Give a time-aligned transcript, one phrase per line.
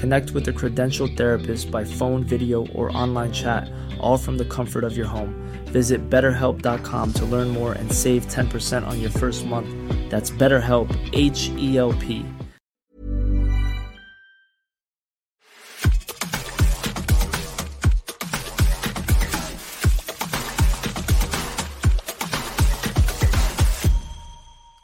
[0.00, 3.70] Connect with a credentialed therapist by phone, video, or online chat,
[4.00, 5.34] all from the comfort of your home.
[5.66, 9.68] Visit betterhelp.com to learn more and save 10% on your first month.
[10.10, 12.24] That's BetterHelp, H E L P.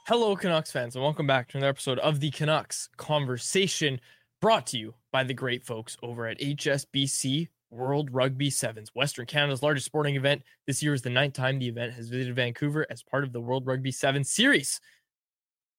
[0.09, 3.99] Hello, Canucks fans, and welcome back to another episode of the Canucks Conversation,
[4.41, 9.63] brought to you by the great folks over at HSBC World Rugby Sevens, Western Canada's
[9.63, 10.43] largest sporting event.
[10.67, 13.41] This year is the ninth time the event has visited Vancouver as part of the
[13.41, 14.81] World Rugby Sevens series.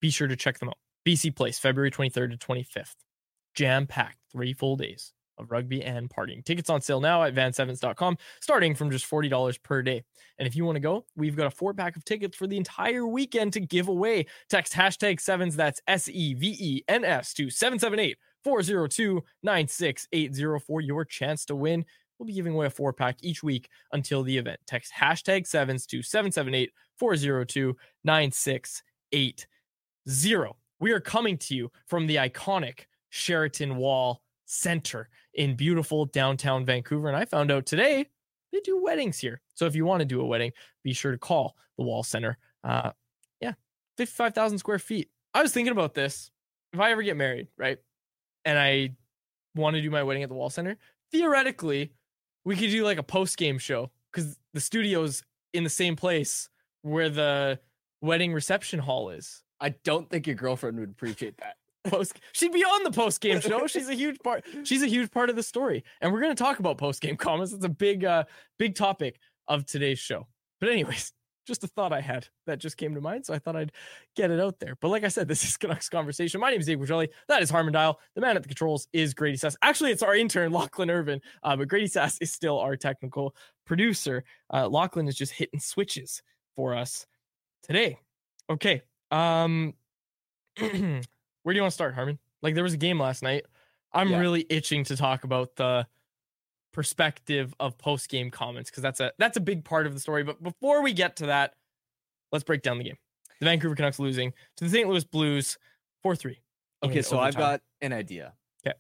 [0.02, 0.78] Be sure to check them out.
[1.06, 2.96] BC Place, February 23rd to 25th.
[3.56, 6.44] Jam packed three full days of rugby and partying.
[6.44, 10.04] Tickets on sale now at van7s.com, starting from just $40 per day.
[10.40, 12.58] And if you want to go, we've got a four pack of tickets for the
[12.58, 14.26] entire weekend to give away.
[14.50, 20.80] Text hashtag sevens, that's S E V E N S, to 778 402 9680 for
[20.80, 21.84] your chance to win.
[22.18, 24.62] We'll be giving away a four pack each week until the event.
[24.66, 27.76] Text hashtag sevens to 778 402
[28.06, 30.54] 9680.
[30.80, 37.10] We are coming to you from the iconic Sheraton Wall Center in beautiful downtown Vancouver.
[37.10, 38.06] And I found out today
[38.54, 39.42] they do weddings here.
[39.56, 40.54] So if you want to do a wedding,
[40.86, 42.38] be sure to call the Wall Center.
[42.64, 42.92] Uh,
[43.42, 43.56] yeah,
[43.98, 45.10] 55,000 square feet.
[45.34, 46.32] I was thinking about this.
[46.72, 47.80] If I ever get married, right,
[48.48, 48.92] and I
[49.56, 50.78] want to do my wedding at the Wall Center,
[51.12, 51.92] theoretically,
[52.46, 55.22] we could do like a post game show because the studio's
[55.54, 56.48] in the same place
[56.82, 57.60] where the
[58.02, 59.44] wedding reception hall is.
[59.60, 61.58] I don't think your girlfriend would appreciate that.
[61.84, 63.68] Post, she'd be on the post game show.
[63.68, 64.46] She's a huge part.
[64.64, 67.18] She's a huge part of the story, and we're going to talk about post game
[67.18, 67.54] comments.
[67.54, 68.26] It's a big, uh,
[68.58, 70.28] big topic of today's show.
[70.60, 71.14] But anyways,
[71.48, 73.72] just a thought I had that just came to mind, so I thought I'd
[74.16, 74.76] get it out there.
[74.80, 76.40] But like I said, this is Canucks conversation.
[76.42, 77.08] My name is Dave Quadrelli.
[77.28, 77.96] That is Harman Dayal.
[78.14, 79.58] The man at the controls is Grady Sas.
[79.64, 84.24] Actually, it's our intern Lachlan Irvin, uh, but Grady Sas is still our technical producer.
[84.54, 86.22] Uh, Lachlan is just hitting switches
[86.56, 87.08] for us
[87.64, 87.98] today.
[88.50, 88.82] Okay.
[89.12, 89.74] Um,
[90.60, 92.20] where do you want to start, Harman?
[92.42, 93.46] Like there was a game last night.
[93.94, 94.20] I'm Yeah.
[94.20, 95.88] really itching to talk about the
[96.78, 100.22] perspective of post game comments because that's a that's a big part of the story.
[100.24, 101.56] But before we get to that,
[102.32, 102.98] let's break down the game.
[103.40, 104.88] The Vancouver Canucks losing to the St.
[104.88, 105.58] Louis Blues
[106.04, 106.40] four three.
[106.84, 108.34] Okay, so I've got an idea.
[108.64, 108.74] 'Kay.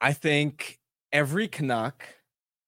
[0.00, 0.80] I think
[1.12, 2.04] every Canuck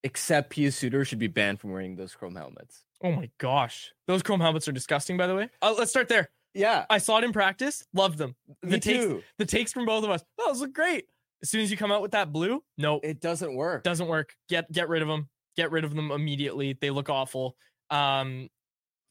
[0.04, 2.84] except Pius Suter should be banned from wearing those chrome helmets.
[3.02, 5.16] Oh my gosh, those chrome helmets are disgusting.
[5.16, 6.30] By the way, uh, let's start there.
[6.54, 8.36] Yeah, I saw it in practice, loved them.
[8.62, 9.22] The me takes, too.
[9.38, 10.22] the takes from both of us.
[10.38, 11.06] Oh, those look great.
[11.42, 13.82] As soon as you come out with that blue, no, It doesn't work.
[13.82, 14.34] doesn't work.
[14.48, 15.28] Get get rid of them.
[15.56, 16.76] Get rid of them immediately.
[16.80, 17.56] They look awful.
[17.90, 18.48] Um,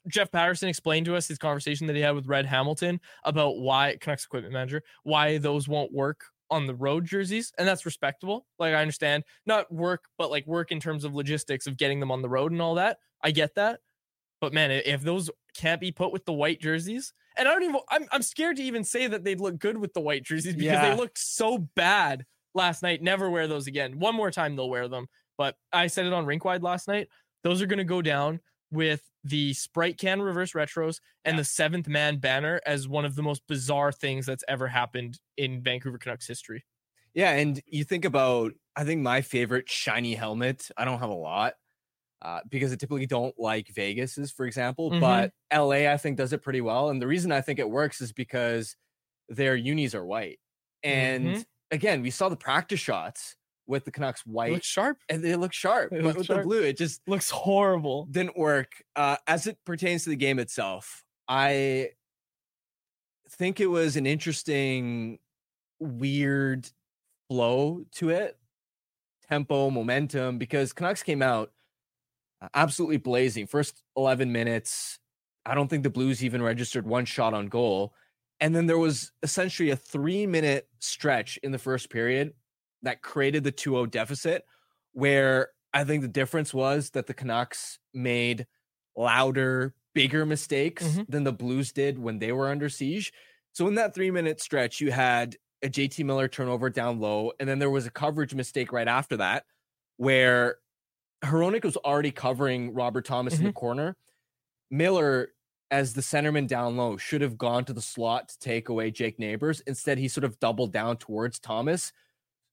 [0.08, 3.98] Jeff Paterson explained to us his conversation that he had with Red Hamilton about why
[4.00, 6.22] Canucks equipment manager why those won't work
[6.52, 8.48] on the road jerseys, and that's respectable.
[8.58, 12.12] Like I understand, not work, but like work in terms of logistics of getting them
[12.12, 12.98] on the road and all that.
[13.22, 13.82] I get that.
[14.42, 17.80] But man, if those can't be put with the white jerseys, and I don't even
[17.90, 20.66] I'm I'm scared to even say that they'd look good with the white jerseys because
[20.74, 20.90] Yeah.
[20.90, 23.02] they looked so bad last night.
[23.02, 24.00] Never wear those again.
[24.00, 25.08] One more time they'll wear them.
[25.38, 27.08] But I said it on Rinkwide last night.
[27.44, 28.42] Those are gonna go down
[28.72, 33.24] with the Sprite can reverse retros and the seventh man banner as one of the
[33.24, 36.64] most bizarre things that's ever happened in Vancouver Canucks history.
[37.14, 40.70] Yeah, and you think about I think my favorite shiny helmet.
[40.78, 41.56] I don't have a lot
[42.22, 44.92] uh, because I typically don't like Vegas's, for example.
[44.92, 45.00] Mhm.
[45.02, 46.90] But LA, I think, does it pretty well.
[46.90, 48.76] And the reason I think it works is because
[49.30, 50.40] their unis are white.
[50.84, 51.46] And Mhm.
[51.72, 53.36] again, we saw the practice shots
[53.68, 54.98] with the Canucks It white, looks sharp.
[55.10, 55.92] and they look sharp.
[55.92, 56.42] They but with sharp.
[56.42, 58.06] the blue, it just Looks horrible.
[58.08, 58.84] didn't work.
[58.96, 61.92] Uh, as it pertains to the game itself, I
[63.30, 65.20] think it was an interesting,
[65.80, 66.70] weird
[67.30, 68.40] flow to it,
[69.30, 71.54] tempo, momentum, because Canucks came out
[72.54, 73.48] absolutely blazing.
[73.48, 75.00] First 11 minutes,
[75.46, 77.94] I don't think the Blues even registered one shot on goal.
[78.40, 82.34] And then there was essentially a three minute stretch in the first period
[82.82, 84.46] that created the 2 0 deficit,
[84.94, 88.48] where I think the difference was that the Canucks made
[88.96, 91.08] louder, bigger mistakes Mhm.
[91.08, 93.12] than the Blues did when they were under siege.
[93.54, 97.50] So in that three minute stretch, you had a JT Miller turnover down low, and
[97.50, 99.46] then there was a coverage mistake right after that
[99.98, 100.58] where
[101.24, 103.58] Hronek was already covering Robert Thomas in the mm-hmm.
[103.58, 103.98] corner.
[104.72, 105.34] Miller,
[105.72, 109.20] as the centerman down low, should have gone to the slot to take away Jake
[109.20, 109.62] Neighbors.
[109.62, 111.92] Instead, he sort of doubled down towards Thomas.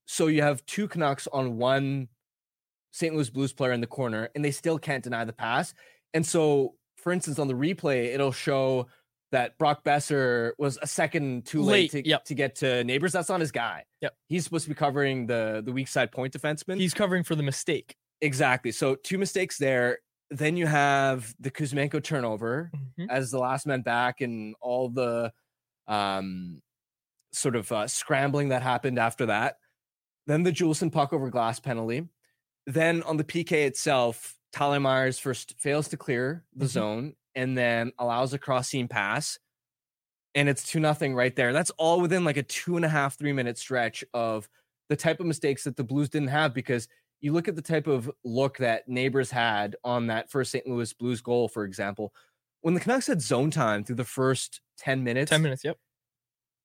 [0.05, 2.07] So you have two Canucks on one
[2.91, 3.13] St.
[3.13, 5.73] Louis Blues player in the corner, and they still can't deny the pass.
[6.13, 8.87] And so, for instance, on the replay, it'll show
[9.31, 12.25] that Brock Boeser was a second too late, Late, to, yep.
[12.25, 13.11] to get to Neighbors.
[13.11, 13.83] That's not his guy.
[14.01, 14.15] Yep.
[14.27, 16.79] He's supposed to be covering the the weak side point defenseman.
[16.79, 17.95] He's covering for the mistake.
[18.21, 18.71] Exactly.
[18.71, 19.99] So two mistakes there.
[20.29, 23.07] Then you have the Kuzmenko turnover Mhm.
[23.09, 25.31] as the last man back and all the
[25.87, 26.61] um
[27.31, 29.57] sort of uh, scrambling that happened after that.
[30.25, 32.07] Then the Juulsen puck over glass penalty.
[32.65, 36.69] Then on the PK itself, Tyler Myers first fails to clear the Mhm.
[36.69, 39.37] zone and then allows a cross seam pass.
[40.35, 41.53] And it's two nothing right there.
[41.53, 44.49] That's all within like a two and a half, three minute stretch of
[44.89, 46.87] the type of mistakes that the Blues didn't have because
[47.21, 50.67] you look at the type of look that neighbors had on that first St.
[50.67, 52.13] Louis Blues goal, for example.
[52.61, 55.63] When the Canucks had zone time through the first 10 minutes, 10 minutes.
[55.63, 55.77] Yep.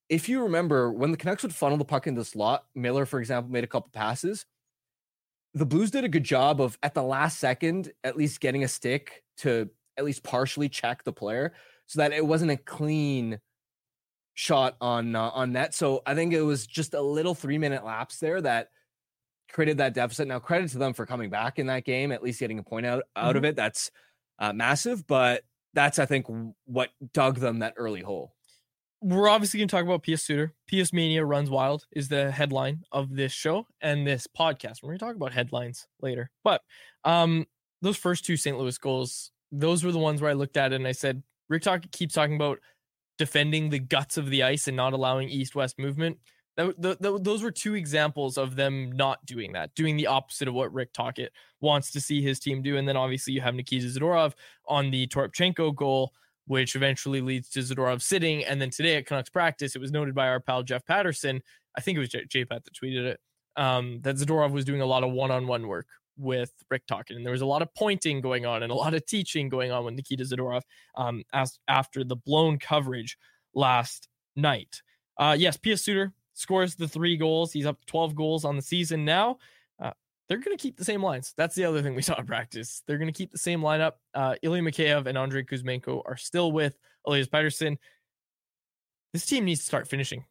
[0.08, 3.20] if you remember when the Canucks would funnel the puck into the slot, Miller, for
[3.20, 4.44] example, made a couple passes.
[5.54, 8.68] The Blues did a good job of at the last second at least getting a
[8.68, 9.68] stick to
[9.98, 11.52] at least partially check the player
[11.86, 13.38] so that it wasn't a clean
[14.34, 15.74] shot on uh, on net.
[15.74, 18.68] So I think it was just a little 3 minute lapse there that
[19.52, 20.28] created that deficit.
[20.28, 22.86] Now credit to them for coming back in that game, at least getting a point
[22.86, 23.56] out out of it.
[23.56, 23.90] That's
[24.38, 25.42] uh, massive, but
[25.74, 26.26] that's I think
[26.64, 28.34] what dug them that early hole.
[29.00, 30.54] We're obviously going to talk about Pius Suter.
[30.68, 34.76] PS Mania Runs Wild is the headline of this show and this podcast.
[34.82, 36.30] We're going to talk about headlines later.
[36.44, 36.60] But
[37.04, 37.46] um,
[37.80, 38.56] those first two St.
[38.56, 41.62] Louis goals, those were the ones where I looked at it and I said, Rick
[41.62, 42.60] Tocchet, keeps talking about
[43.18, 46.18] defending the guts of the ice and not allowing east west movement.
[46.56, 50.48] That, th- th- those were two examples of them not doing that, doing the opposite
[50.48, 52.76] of what Rick Tocchet wants to see his team do.
[52.76, 54.34] And then obviously you have Nikita Zadorov
[54.66, 56.12] on the Toropchenko goal,
[56.46, 58.44] which eventually leads to Zadorov sitting.
[58.44, 61.42] And then today at Canucks practice, it was noted by our pal Jeff Paterson.
[61.76, 63.20] I think it was J- JPAT that tweeted it.
[63.56, 65.86] Um, that Zadorov was doing a lot of one-on-one work
[66.18, 68.94] with Rick Tocchet, and there was a lot of pointing going on and a lot
[68.94, 70.62] of teaching going on with Nikita Zadorov
[70.96, 73.16] um, as after the blown coverage
[73.54, 74.82] last night.
[75.18, 77.52] Uh, yes, Pius Suter scores the three goals.
[77.52, 79.38] He's up 12 goals on the season now.
[79.80, 79.92] Uh,
[80.28, 81.34] they're going to keep the same lines.
[81.36, 82.82] That's the other thing we saw in practice.
[82.86, 83.92] They're going to keep the same lineup.
[84.14, 87.76] Uh, Ilya Mikheyev and Andrei Kuzmenko are still with Elias Pettersson.
[89.12, 90.24] This team needs to start finishing.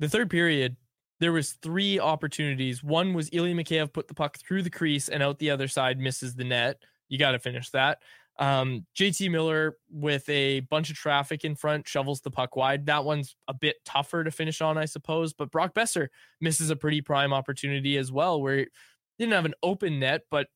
[0.00, 0.76] The third period,
[1.20, 2.82] there was three opportunities.
[2.82, 5.98] One was Ilya Mikheyev put the puck through the crease and out the other side,
[5.98, 6.82] misses the net.
[7.08, 7.98] You got to finish that.
[8.38, 12.86] Um, JT Miller with a bunch of traffic in front shovels the puck wide.
[12.86, 15.32] That one's a bit tougher to finish on, I suppose.
[15.32, 16.08] But Brock Boeser
[16.40, 18.66] misses a pretty prime opportunity as well, where he
[19.18, 20.48] didn't have an open net, but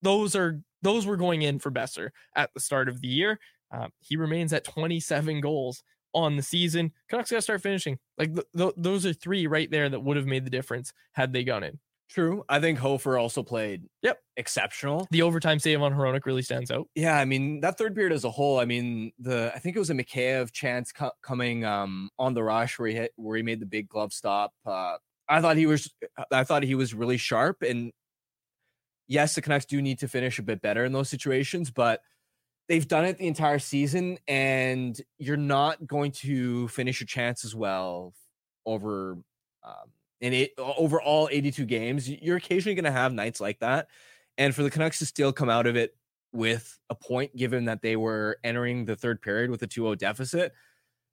[0.00, 3.38] those are those were going in for Boeser at the start of the year.
[3.70, 5.82] Um, he remains at 27 goals
[6.14, 6.92] on the season.
[7.08, 7.98] Canucks got to start finishing.
[8.18, 11.32] Like th- th- those are three right there that would have made the difference had
[11.32, 11.78] they gone in.
[12.12, 12.44] True.
[12.46, 14.18] I think Hofer also played Yep.
[14.36, 15.08] exceptional.
[15.10, 16.86] The overtime save on Hronek really stands out.
[16.94, 18.58] Yeah, I mean that third period as a whole.
[18.60, 22.42] I mean the I think it was a Mikheyev chance co- coming um on the
[22.42, 24.52] rush where he hit, where he made the big glove stop.
[24.66, 25.90] Uh, I thought he was
[26.30, 27.92] I thought he was really sharp and
[29.08, 32.02] yes, the Canucks do need to finish a bit better in those situations, but
[32.68, 38.12] they've done it the entire season and you're not going to finish your chances well
[38.66, 39.12] over
[39.64, 39.88] um
[40.22, 42.08] in it over all 82 games.
[42.08, 43.88] You're occasionally going to have nights like that.
[44.38, 45.94] And for the Canucks to still come out of it
[46.32, 50.52] with a point given that they were entering the third period with a 2-0 deficit,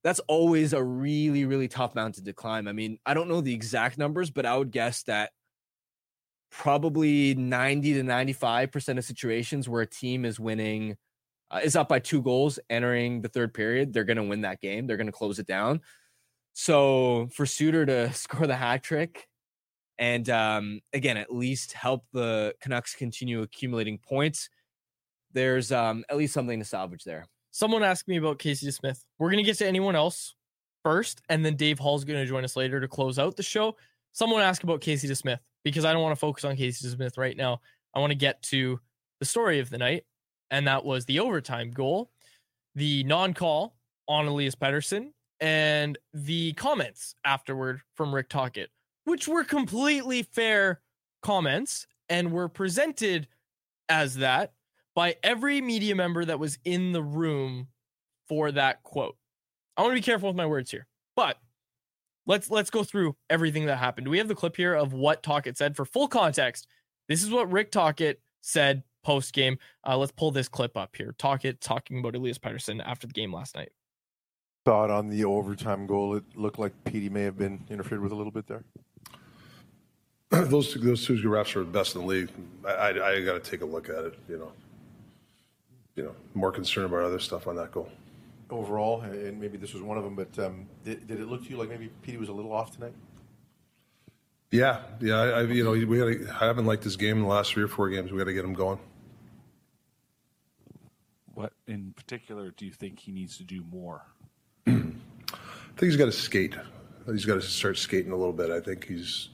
[0.04, 2.68] that's always a really, really tough mountain to climb.
[2.68, 5.32] I mean, I don't know the exact numbers, but I would guess that
[6.51, 10.96] probably 90 to 95% of situations where a team is winning
[11.51, 14.62] uh, is up by two goals entering the third period, they're going to win that
[14.62, 14.86] game.
[14.86, 15.82] They're going to close it down.
[16.53, 19.29] So for Suter to score the hat trick
[20.00, 24.50] and um, again, at least help the Canucks continue accumulating points,
[25.34, 27.27] there's um, at least something to salvage there.
[27.51, 29.06] Someone asked me about Casey Smith.
[29.20, 30.36] We're going to get to anyone else
[30.84, 33.75] first, and then Dave Hall's going to join us later to close out the show.
[34.13, 37.36] Someone asked about Casey Smith because I don't want to focus on Casey Smith right
[37.36, 37.60] now.
[37.94, 38.79] I want to get to
[39.20, 40.06] the story of the night,
[40.50, 42.10] and that was the overtime goal,
[42.74, 43.75] the non call
[44.08, 48.69] on Elias Pettersson, and the comments afterward from Rick Tocchet,
[49.05, 50.81] which were completely fair
[51.22, 53.27] comments and were presented
[53.88, 54.53] as that
[54.96, 57.67] by every media member that was in the room
[58.27, 59.15] for that quote.
[59.77, 61.38] I want to be careful with my words here, but
[62.25, 64.08] let's let's go through everything that happened.
[64.08, 66.67] We have the clip here of what Tocchet said for full context.
[67.08, 69.58] This is what Rick Tocchet said post game.
[69.88, 71.15] Uh, let's pull this clip up here.
[71.17, 73.69] Tocchet talking about Elias Pettersson after the game last night.
[74.66, 78.16] Thought on the overtime goal, it looked like Petey may have been interfered with a
[78.16, 78.63] little bit there.
[80.30, 82.30] those those two refs are the best in the league.
[82.66, 84.13] I, I, I got to take a look at it.
[84.28, 84.51] You know,
[85.96, 87.89] you know, more concerned about other stuff on that goal.
[88.51, 91.50] Overall, and maybe this was one of them, but um, did, did, it look to
[91.50, 92.94] you like maybe Petey was a little off tonight?
[94.51, 95.16] Yeah, yeah.
[95.16, 96.42] I, I you know, we got.
[96.42, 98.12] I haven't liked this game in the last three or four games.
[98.12, 98.80] We got to get him going.
[101.34, 104.04] What in particular do you think he needs to do more?
[105.79, 106.55] I think he's got to skate.
[107.05, 108.50] He's got to start skating a little bit.
[108.50, 109.29] I think he's,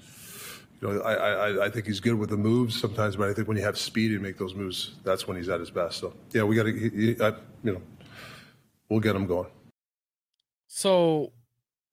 [0.80, 3.48] you know, I, I, I think he's good with the moves sometimes, but I think
[3.48, 5.98] when you have speed and make those moves, that's when he's at his best.
[5.98, 7.82] So yeah, we got to, you know,
[8.90, 9.48] we'll get him going.
[10.68, 11.34] So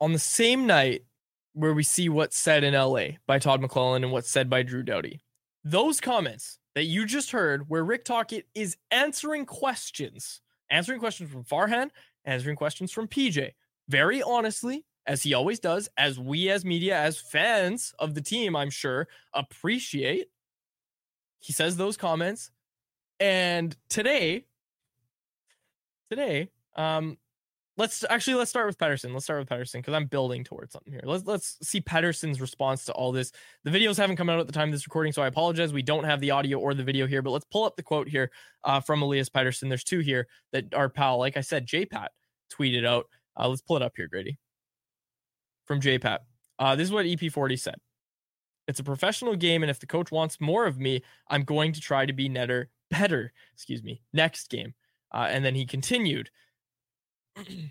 [0.02, 1.06] on the same night
[1.54, 4.82] where we see what's said in LA by Todd McLellan and what's said by Drew
[4.82, 5.22] Doughty,
[5.64, 11.42] those comments that you just heard, where Rick Tocchet is answering questions, answering questions from
[11.42, 11.88] Farhan,
[12.26, 13.52] answering questions from PJ,
[13.88, 18.54] very honestly, as he always does, as we as media, as fans of the team,
[18.54, 20.28] I'm sure, appreciate.
[21.40, 22.50] He says those comments.
[23.18, 24.46] And today,
[26.10, 27.18] today, um,
[27.76, 29.12] let's actually let's start with Pettersson.
[29.12, 31.02] Let's start with Pettersson because I'm building towards something here.
[31.04, 33.32] Let's let's see Pettersson's response to all this.
[33.64, 35.72] The videos haven't come out at the time of this recording, so I apologize.
[35.72, 38.08] We don't have the audio or the video here, but let's pull up the quote
[38.08, 38.30] here
[38.64, 39.68] uh, from Elias Pettersson.
[39.68, 42.08] There's two here that our pal, like I said, JPat
[42.52, 43.06] tweeted out.
[43.38, 44.38] Uh, let's pull it up here, Grady.
[45.66, 46.18] From JPat.
[46.58, 47.76] Uh, this is what EP40 said.
[48.68, 51.80] It's a professional game, and if the coach wants more of me, I'm going to
[51.80, 53.32] try to be netter better.
[53.54, 54.02] Excuse me.
[54.12, 54.74] Next game.
[55.12, 56.30] Uh, and then he continued.
[57.36, 57.70] and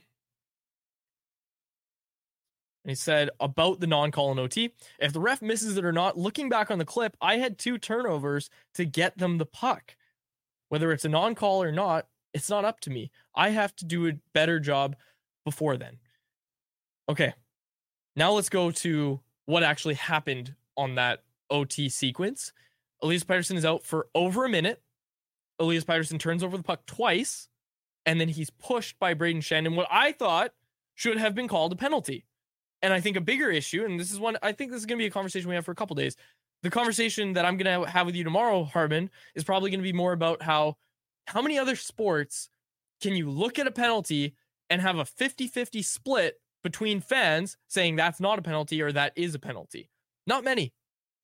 [2.86, 6.50] he said about the non-call and OT, if the ref misses it or not, looking
[6.50, 9.96] back on the clip, I had two turnovers to get them the puck.
[10.70, 13.12] Whether it's a non-call or not, it's not up to me.
[13.36, 14.96] I have to do a better job
[15.44, 15.98] before then.
[17.10, 17.34] Okay.
[18.16, 22.54] Now let's go to what actually happened on that OT sequence.
[23.02, 24.82] Elias Pettersson is out for over a minute.
[25.60, 27.48] Elias Pettersson turns over the puck twice
[28.06, 30.54] and then he's pushed by Brayden Schenn, what I thought
[30.96, 32.26] should have been called a penalty.
[32.82, 34.98] And I think a bigger issue, and this is one I think this is going
[34.98, 36.16] to be a conversation we have for a couple days.
[36.64, 39.84] The conversation that I'm going to have with you tomorrow, Harman, is probably going to
[39.84, 40.78] be more about how
[41.28, 42.50] how many other sports
[43.02, 44.36] can you look at a penalty
[44.72, 49.36] and have a 50-50 split between fans saying that's not a penalty or that is
[49.36, 49.90] a penalty?
[50.26, 50.74] Not many.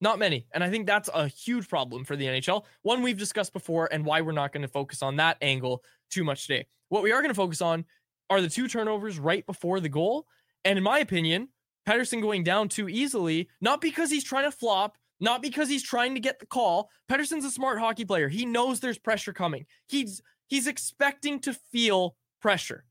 [0.00, 0.46] Not many.
[0.52, 2.64] And I think that's a huge problem for the NHL.
[2.82, 6.22] One we've discussed before and why we're not going to focus on that angle too
[6.22, 6.66] much today.
[6.90, 7.84] What we are going to focus on
[8.30, 10.26] are the two turnovers right before the goal.
[10.64, 11.48] And in my opinion,
[11.88, 16.14] Pettersson going down too easily, not because he's trying to flop, not because he's trying
[16.14, 16.90] to get the call.
[17.10, 18.28] Pettersson's a smart hockey player.
[18.28, 19.66] He knows there's pressure coming.
[19.88, 22.84] He's he's expecting to feel pressure.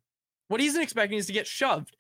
[0.48, 1.96] What he isn't expecting is to get shoved.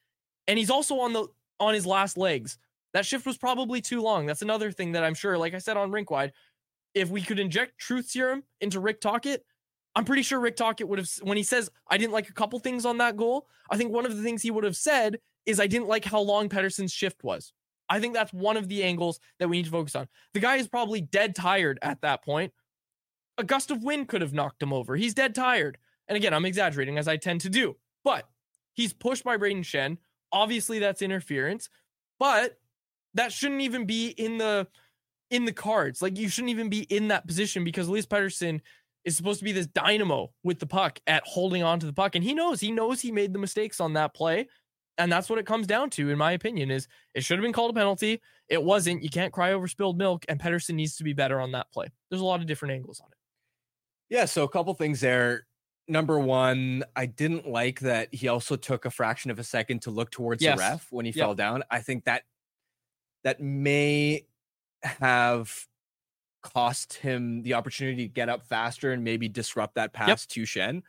[0.47, 1.27] And he's also on the
[1.59, 2.57] on his last legs.
[2.93, 4.25] That shift was probably too long.
[4.25, 6.31] That's another thing that I'm sure, like I said on Rinkwide,
[6.93, 9.43] if we could inject truth serum into Rick Tocchet,
[9.95, 12.59] I'm pretty sure Rick Tocchet would have, when he says, I didn't like a couple
[12.59, 15.59] things on that goal, I think one of the things he would have said is,
[15.59, 17.53] I didn't like how long Pettersson's shift was.
[17.89, 20.07] I think that's one of the angles that we need to focus on.
[20.33, 22.53] The guy is probably dead tired at that point.
[23.37, 24.95] A gust of wind could have knocked him over.
[24.95, 25.77] He's dead tired.
[26.07, 28.27] And again, I'm exaggerating as I tend to do, but
[28.77, 29.97] he's pushed by Brayden Schenn.
[30.31, 31.69] Obviously, that's interference,
[32.19, 32.57] but
[33.15, 34.67] that shouldn't even be in the
[35.29, 36.01] in the cards.
[36.01, 38.61] Like you shouldn't even be in that position because Elias Pettersson
[39.03, 42.15] is supposed to be this dynamo with the puck at holding on to the puck.
[42.15, 44.47] And he knows, he knows he made the mistakes on that play.
[44.97, 47.53] And that's what it comes down to, in my opinion, is it should have been
[47.53, 48.21] called a penalty.
[48.49, 49.03] It wasn't.
[49.03, 51.87] You can't cry over spilled milk, and Pettersson needs to be better on that play.
[52.09, 53.17] There's a lot of different angles on it.
[54.09, 55.46] Yeah, so a couple things there.
[55.87, 59.91] Number one, I didn't like that he also took a fraction of a second to
[59.91, 60.57] look towards Yes.
[60.57, 61.23] the ref when he Yep.
[61.23, 61.63] fell down.
[61.71, 62.23] I think that
[63.23, 64.25] that may
[64.83, 65.67] have
[66.41, 70.83] cost him the opportunity to get up faster and maybe disrupt that pass to Schenn.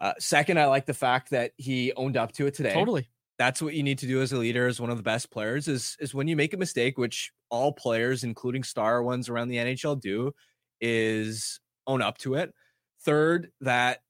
[0.00, 2.72] Uh, second, I like the fact that he owned up to it today.
[2.72, 3.08] Totally.
[3.38, 5.66] That's what you need to do as a leader, as one of the best players,
[5.66, 9.56] is is when you make a mistake, which all players, including star ones around the
[9.56, 10.34] NHL, do,
[10.80, 12.54] is own up to it.
[13.02, 14.02] Third, that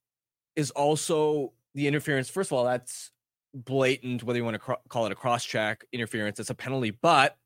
[0.57, 2.29] is also the interference.
[2.29, 3.11] First of all, that's
[3.55, 6.91] blatant, whether you want to cro- call it a cross check interference, it's a penalty.
[6.91, 7.37] But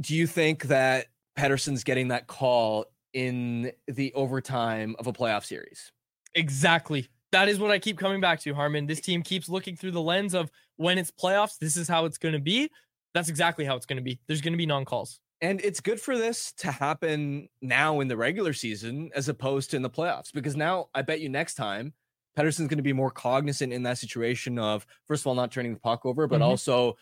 [0.00, 1.06] do you think that
[1.38, 5.92] Pettersson's getting that call in the overtime of a playoff series?
[6.34, 7.08] Exactly.
[7.32, 8.86] That is what I keep coming back to, Harman.
[8.86, 12.18] This team keeps looking through the lens of when it's playoffs, this is how it's
[12.18, 12.70] going to be.
[13.14, 14.20] That's exactly how it's going to be.
[14.26, 15.20] There's going to be non calls.
[15.42, 19.76] And it's good for this to happen now in the regular season as opposed to
[19.76, 21.92] in the playoffs because now I bet you next time
[22.38, 25.74] Pettersson's going to be more cognizant in that situation of, first of all, not turning
[25.74, 26.44] the puck over, but Mhm.
[26.44, 26.96] also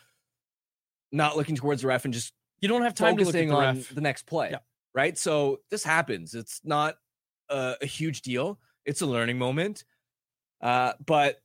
[1.12, 3.48] not looking towards the ref and just You don't have time to look at focusing
[3.50, 4.50] the on the next play.
[4.50, 4.58] Yeah.
[4.94, 5.16] Right.
[5.18, 6.34] So this happens.
[6.34, 6.96] It's not
[7.48, 8.58] a, a huge deal.
[8.84, 9.84] It's a learning moment.
[10.60, 11.42] Uh, but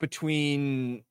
[0.00, 1.04] between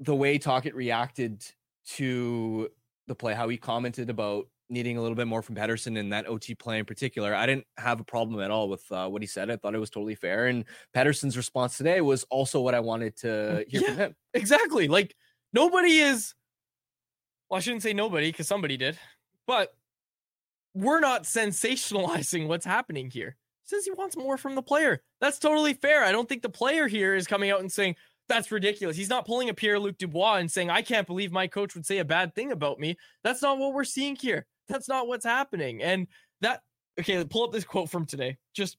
[0.00, 1.44] the way Tocchet reacted
[1.86, 2.70] to
[3.06, 6.28] the play, how he commented about needing a little bit more from Pettersson in that
[6.28, 9.26] OT play in particular, I didn't have a problem at all with uh, what he
[9.26, 9.50] said.
[9.50, 10.46] I thought it was totally fair.
[10.46, 10.64] And
[10.94, 14.16] Pettersson's response today was also what I wanted to hear from him.
[14.34, 14.88] Exactly.
[14.88, 15.14] Like
[15.52, 16.34] nobody is.
[17.48, 18.98] Well, I shouldn't say nobody because somebody did,
[19.46, 19.72] but
[20.74, 23.36] we're not sensationalizing what's happening here.
[23.62, 25.02] He says he wants more from the player.
[25.20, 26.04] That's totally fair.
[26.04, 27.96] I don't think the player here is coming out and saying
[28.28, 28.96] that's ridiculous.
[28.96, 31.86] He's not pulling a Pierre Luc Dubois and saying, I can't believe my coach would
[31.86, 32.96] say a bad thing about me.
[33.22, 34.46] That's not what we're seeing here.
[34.68, 35.82] That's not what's happening.
[35.82, 36.06] And
[36.40, 36.62] that,
[36.98, 38.36] okay, pull up this quote from today.
[38.54, 38.76] Just,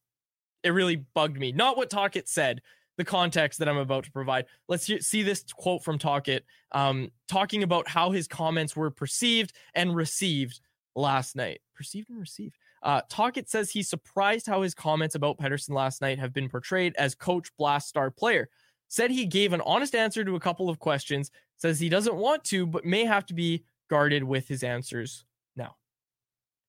[0.63, 1.51] it really bugged me.
[1.51, 2.61] Not what Tocchet said,
[2.97, 4.45] the context that I'm about to provide.
[4.67, 9.95] Let's see this quote from Tocchet, um, talking about how his comments were perceived and
[9.95, 10.59] received
[10.95, 11.61] last night.
[11.75, 12.57] Perceived and received.
[12.83, 16.95] Uh, Tocchet says he's surprised how his comments about Pettersson last night have been portrayed
[16.97, 18.49] as coach blast star player.
[18.87, 21.31] Said he gave an honest answer to a couple of questions.
[21.57, 25.25] Says he doesn't want to, but may have to be guarded with his answers
[25.57, 25.75] now.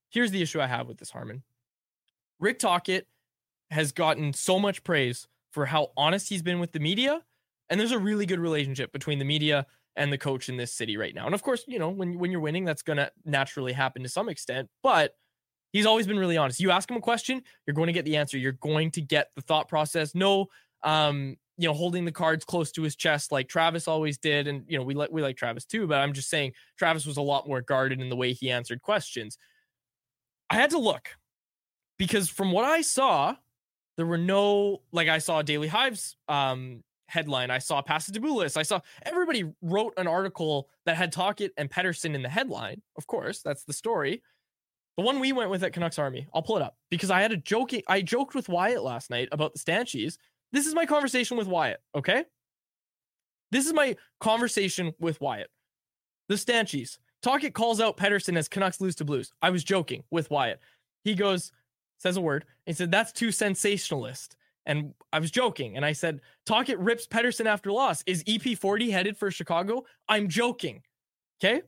[0.09, 1.43] Here's the issue I have with this, Harman.
[2.39, 3.07] Rick Tocchet
[3.71, 7.23] has gotten so much praise for how honest he's been with the media.
[7.69, 10.97] And there's a really good relationship between the media and the coach in this city
[10.97, 11.25] right now.
[11.25, 14.09] And of course, you know, when, when you're winning, that's going to naturally happen to
[14.09, 14.69] some extent.
[14.81, 15.13] But
[15.71, 16.59] he's always been really honest.
[16.59, 18.37] You ask him a question, you're going to get the answer.
[18.37, 20.15] You're going to get the thought process.
[20.15, 20.47] No,
[20.83, 24.47] um, you know, holding the cards close to his chest like Travis always did.
[24.47, 27.17] And, you know, we like, we like Travis too, but I'm just saying Travis was
[27.17, 29.37] a lot more guarded in the way he answered questions.
[30.49, 31.09] I had to look
[31.97, 33.35] because from what I saw,
[33.97, 37.51] there were no like I saw Daily Hive's um headline.
[37.51, 38.55] I saw Pass it to Bulis.
[38.55, 42.81] I saw everybody wrote an article that had Tocchet and Pettersson in the headline.
[42.97, 44.23] Of course, that's the story.
[44.95, 47.33] The one we went with at Canucks Army, I'll pull it up because I had
[47.33, 47.81] a joking.
[47.87, 50.17] I joked with Wyatt last night about the Stanchies.
[50.51, 51.81] This is my conversation with Wyatt.
[51.95, 52.23] Okay,
[53.51, 55.49] this is my conversation with Wyatt.
[56.27, 56.97] The Stanchies.
[57.21, 59.33] Tocchet calls out Pettersson as Canucks lose to Blues.
[59.41, 60.59] I was joking with Wyatt.
[61.03, 61.51] He goes,
[61.97, 62.45] says a word.
[62.65, 64.35] He said, That's too sensationalist.
[64.65, 65.75] And I was joking.
[65.75, 68.03] And I said, Tocchet rips Pettersson after loss.
[68.05, 69.85] Is EP40 headed for Chicago?
[70.07, 70.83] I'm joking.
[71.41, 71.61] Okay.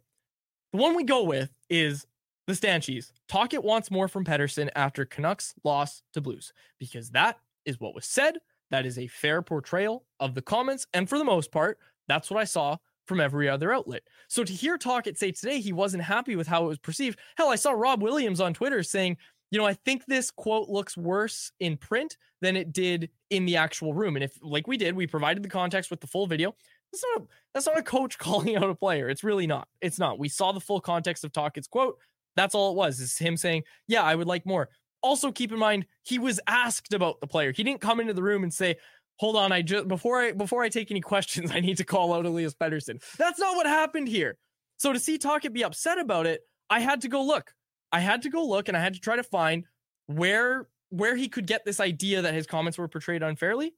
[0.72, 2.06] The one we go with is
[2.48, 3.12] the Stanchies.
[3.28, 8.06] Tocchet wants more from Pettersson after Canucks loss to Blues because that is what was
[8.06, 8.38] said.
[8.72, 10.88] That is a fair portrayal of the comments.
[10.94, 14.04] And for the most part, that's what I saw from every other outlet.
[14.30, 17.20] So to hear Tocchet say today he wasn't happy with how it was perceived.
[17.36, 19.18] Hell, I saw Rob Williams on Twitter saying,
[19.52, 23.58] you know, I think this quote looks worse in print than it did in the
[23.58, 24.16] actual room.
[24.16, 26.56] And if, like we did, we provided the context with the full video.
[26.92, 29.10] That's not a, that's not a coach calling out a player.
[29.10, 29.68] It's really not.
[29.82, 30.18] It's not.
[30.18, 31.98] We saw the full context of Tocchet's quote.
[32.38, 33.02] That's all it was.
[33.02, 34.70] Is him saying, "Yeah, I would like more."
[35.02, 37.52] Also, keep in mind he was asked about the player.
[37.52, 38.78] He didn't come into the room and say,
[39.18, 42.14] "Hold on, I just before I before I take any questions, I need to call
[42.14, 44.38] out Elias Pettersson." That's not what happened here.
[44.78, 47.54] So to see Tocchet be upset about it, I had to go look.
[47.92, 49.66] I had to go look and I had to try to find
[50.08, 53.74] where where he could get this idea that his comments were portrayed unfairly.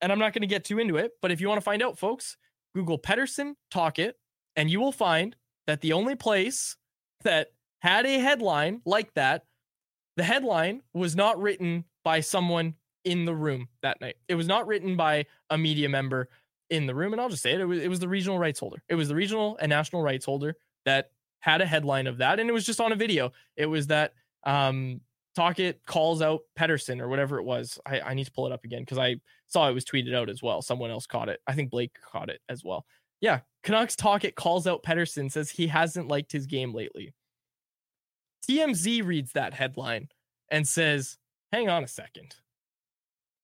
[0.00, 1.82] And I'm not going to get too into it, but if you want to find
[1.82, 2.36] out, folks,
[2.74, 4.16] Google Pettersson Tocchet,
[4.54, 5.34] and you will find
[5.66, 6.76] that the only place
[7.24, 7.48] that
[7.80, 9.44] had a headline like that,
[10.16, 12.74] the headline was not written by someone
[13.04, 14.16] in the room that night.
[14.28, 16.28] It was not written by a media member
[16.70, 17.12] in the room.
[17.12, 18.82] And I'll just say it, it was, it was the regional rights holder.
[18.88, 22.40] It was the regional and national rights holder that had a headline of that.
[22.40, 23.32] And it was just on a video.
[23.56, 25.00] It was that um,
[25.36, 27.78] Tocchet calls out Pettersson or whatever it was.
[27.86, 30.28] I, I need to pull it up again because I saw it was tweeted out
[30.28, 30.62] as well.
[30.62, 31.40] Someone else caught it.
[31.46, 32.86] I think Blake caught it as well.
[33.20, 37.14] Yeah, Canucks Tocchet calls out Pettersson, says he hasn't liked his game lately.
[38.48, 40.08] TMZ reads that headline
[40.50, 41.18] and says,
[41.52, 42.34] hang on a second.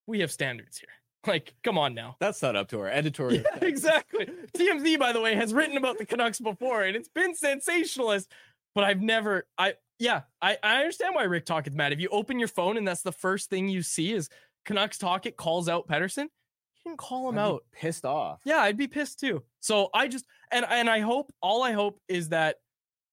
[0.06, 0.88] We have standards here.
[1.24, 2.16] Like, come on now.
[2.18, 3.44] That's not up to our editorial.
[3.44, 4.26] Yeah, exactly.
[4.58, 8.28] TMZ, by the way, has written about the Canucks before, and it's been sensationalist.
[8.74, 11.92] But I've never, I yeah, I, I understand why Rick Tocchet's mad.
[11.92, 14.28] If you open your phone and that's the first thing you see is
[14.64, 16.24] Canucks Tocchet calls out Pettersson.
[16.24, 17.64] you can call him I'd out.
[17.70, 18.40] pissed off.
[18.44, 19.44] Yeah, I'd be pissed too.
[19.60, 22.56] So I just and and I hope all I hope is that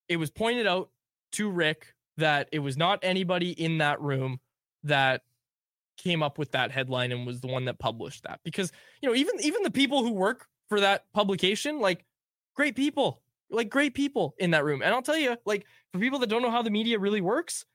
[0.08, 0.89] it was pointed out
[1.34, 4.39] to Rick that it was not anybody in that room
[4.84, 5.22] that
[5.98, 8.39] came up with that headline and was the one that published that.
[8.44, 12.06] Because you know even even the people who work for that publication like
[12.56, 14.82] great people like great people in that room.
[14.82, 17.65] And I'll tell you like for people that don't know how the media really works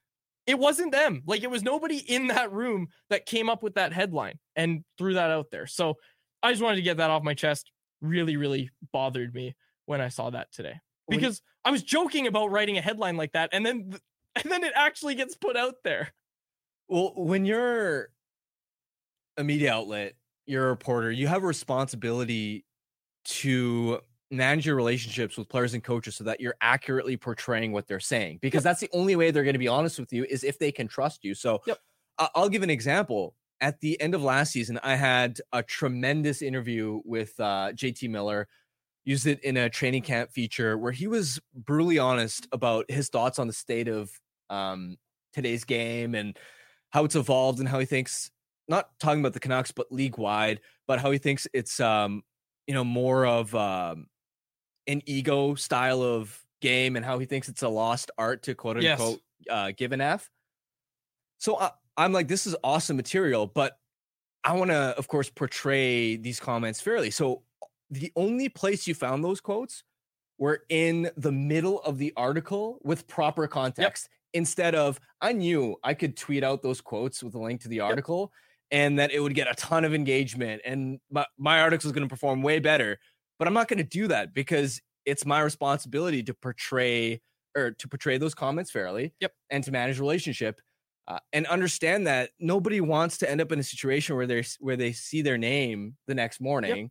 [0.47, 1.23] it wasn't them.
[1.27, 5.15] Like it was nobody in that room that came up with that headline and threw
[5.15, 5.67] that out there.
[5.67, 5.95] So
[6.43, 7.71] I just wanted to get that off my chest.
[8.03, 12.79] Really really bothered me when I saw that today because I was joking about writing
[12.79, 13.99] a headline like that and then
[14.37, 16.13] and then it actually gets put out there
[16.89, 18.11] Well, when you're
[19.37, 20.15] a media outlet,
[20.47, 22.65] you're a reporter, you have a responsibility
[23.27, 28.01] to manage your relationships with players and coaches so that you're accurately portraying what they're
[28.01, 30.59] saying because that's the only way they're going to be honest with you is if
[30.59, 31.35] they can trust you.
[31.35, 31.79] So Yep.
[32.19, 33.35] I'll give an example.
[33.61, 38.49] At the end of last season, I had a tremendous interview with uh, JT Miller.
[39.05, 43.39] Used it in a training camp feature where he was brutally honest about his thoughts
[43.39, 44.11] on the state of
[44.49, 44.97] um,
[45.33, 46.39] today's game and
[46.91, 48.31] how it's evolved and how he thinks
[48.67, 52.23] not talking about the Canucks but league wide, but how he thinks it's um
[52.67, 54.07] you know more of um
[54.87, 58.81] an ego style of game and how he thinks it's a lost art to quote
[58.81, 58.99] Yes.
[59.01, 60.31] unquote uh, give an F.
[61.39, 63.77] So I, I'm like, this is awesome material, but
[64.43, 67.11] I want to, of course, portray these comments fairly.
[67.11, 67.43] So
[67.91, 69.85] the only place you found those quotes
[70.39, 75.95] were in the middle of the article with proper context instead of I knew I
[75.95, 78.33] could tweet out those quotes with a link to the article
[78.71, 82.07] and that it would get a ton of engagement and my, my article is going
[82.07, 82.99] to perform way better.
[83.39, 87.21] But I'm not going to do that because it's my responsibility to portray
[87.57, 89.33] or to portray those comments fairly Yep.
[89.51, 90.61] and to manage relationship
[91.07, 94.77] uh, and understand that nobody wants to end up in a situation where they're where
[94.77, 96.91] they see their name the next morning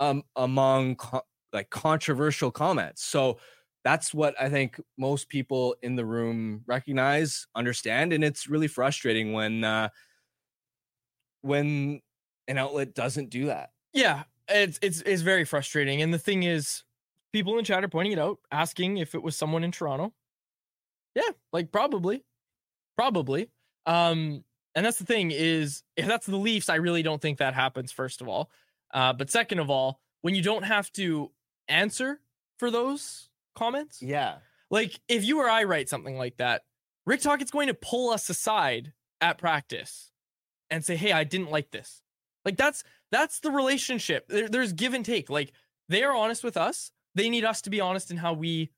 [0.00, 3.38] um among co- like controversial comments so
[3.84, 9.32] that's what i think most people in the room recognize understand and it's really frustrating
[9.32, 9.88] when uh
[11.42, 12.00] when
[12.48, 16.02] an outlet doesn't do that Yeah, it's it's it's very frustrating.
[16.02, 16.82] And the thing is,
[17.32, 20.14] people in chat are pointing it out, asking if it was someone in Toronto.
[21.14, 22.24] Yeah, like probably,
[22.96, 23.50] probably.
[23.86, 27.54] Um, and that's the thing is, if that's the Leafs, I really don't think that
[27.54, 27.92] happens.
[27.92, 28.50] First of all,
[28.92, 31.30] uh, but second of all, when you don't have to
[31.68, 32.20] answer
[32.58, 34.36] for those comments, yeah
[34.70, 36.62] like if you or I write something like that,
[37.04, 40.10] Rick Tocchet's going to pull us aside at practice
[40.70, 42.02] and say, "Hey, I didn't like this."
[42.44, 44.28] Like that's that's the relationship.
[44.28, 45.30] There, there's give and take.
[45.30, 45.52] Like
[45.88, 46.90] they are honest with us.
[47.14, 48.70] They need us to be honest in how we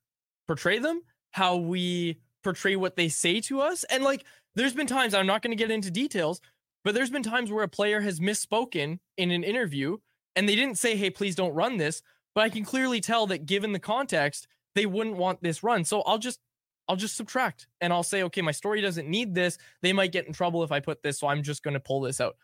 [0.47, 3.85] portray them, how we portray what they say to us.
[3.85, 6.41] And like there's been times I'm not going to get into details,
[6.89, 9.99] but there's been times where a player has misspoken in an interview
[10.35, 12.01] and they didn't say, "Hey, please don't run this."
[12.35, 15.85] But I can clearly tell that given the context, they wouldn't want this run.
[15.85, 16.41] So I'll just
[16.89, 19.59] I'll just subtract and I'll say, okay, my story doesn't need this.
[19.83, 22.01] They might get in trouble if I put this, so I'm just going to pull
[22.01, 22.39] this out.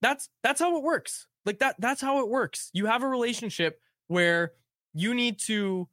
[0.00, 1.26] That's that's how it works.
[1.44, 2.70] Like that that's how it works.
[2.72, 4.52] You have a relationship where
[4.94, 5.90] you need to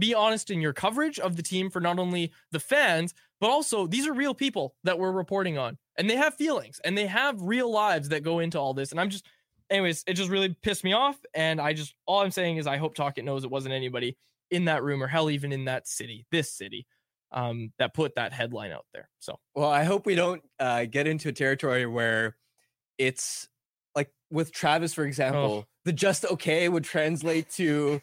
[0.00, 3.86] be honest in your coverage of the team for not only the fans, but also
[3.86, 7.40] these are real people that we're reporting on and they have feelings and they have
[7.40, 8.90] real lives that go into all this.
[8.90, 9.26] And I'm just
[9.70, 11.16] anyways, it just really pissed me off.
[11.34, 14.16] And I just all I'm saying is I hope Tocchet knows it wasn't anybody
[14.50, 16.86] in that room or hell even in that city, this city,
[17.32, 19.08] um, that put that headline out there.
[19.20, 22.36] So Well, I hope we don't uh, get into a territory where
[22.98, 23.48] it's
[23.94, 28.00] like with Travis, for example, the just okay would translate to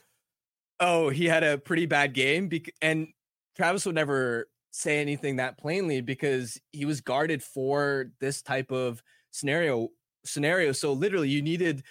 [0.80, 3.08] oh, he had a pretty bad game, bec- and
[3.56, 9.02] Travis would never say anything that plainly because he was guarded for this type of
[9.32, 9.90] scenario
[10.26, 10.72] scenario.
[10.72, 11.84] So literally, you needed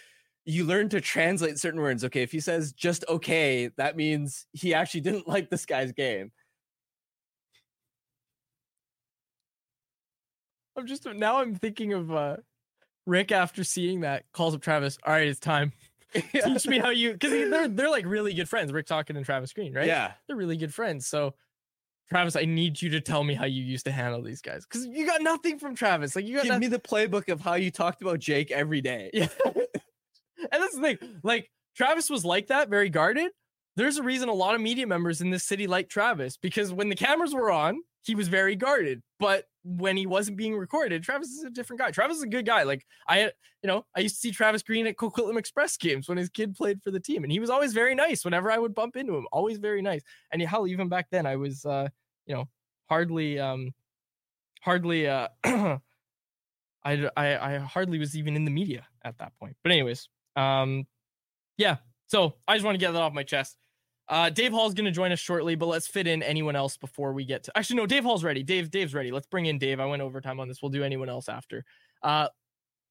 [0.45, 2.05] you learn to translate certain words.
[2.05, 6.33] Okay, if he says just okay, that means he actually didn't like this guy's game.
[10.77, 12.37] I'm just now I'm thinking of uh
[13.07, 14.99] Rick after seeing that calls up Travis.
[15.05, 15.73] All right, it's time.
[16.33, 18.73] Teach me how you because they're they're like really good friends.
[18.73, 19.87] Rick Tocchet and Travis Green, right?
[19.87, 21.07] Yeah, they're really good friends.
[21.07, 21.35] So
[22.09, 24.87] Travis, I need you to tell me how you used to handle these guys because
[24.87, 26.15] you got nothing from Travis.
[26.15, 26.61] Like you got give nothing.
[26.61, 29.11] me the playbook of how you talked about Jake every day.
[30.39, 30.99] Yeah, and that's the thing.
[31.23, 33.33] Like Travis was like that, very guarded.
[33.75, 36.91] There's a reason a lot of media members in this city like Travis because when
[36.91, 39.03] the cameras were on, he was very guarded.
[39.19, 41.91] But when he wasn't being recorded, Travis is a different guy.
[41.91, 42.63] Travis is a good guy.
[42.63, 43.23] Like I,
[43.63, 46.55] you know, I used to see Travis Green at Coquitlam Express games when his kid
[46.55, 49.17] played for the team, and he was always very nice whenever I would bump into
[49.17, 49.27] him.
[49.33, 50.03] Always very nice.
[50.33, 51.89] And hell, even back then, I was, uh,
[52.27, 52.45] you know,
[52.89, 53.73] hardly, um,
[54.61, 55.79] hardly, uh, I,
[56.85, 59.57] I, I hardly was even in the media at that point.
[59.65, 60.87] But anyways, um,
[61.57, 61.79] yeah.
[62.07, 63.57] So I just want to get that off my chest.
[64.09, 67.13] Uh, Dave Hall's going to join us shortly, but let's fit in anyone else before
[67.13, 67.59] we get to.
[67.59, 68.43] Actually, no, Dave Hall's ready.
[68.43, 69.11] Dave, Dave's ready.
[69.11, 69.81] Let's bring in Dave.
[69.81, 70.63] I went overtime on this.
[70.63, 71.65] We'll do anyone else after.
[72.03, 72.29] Uh,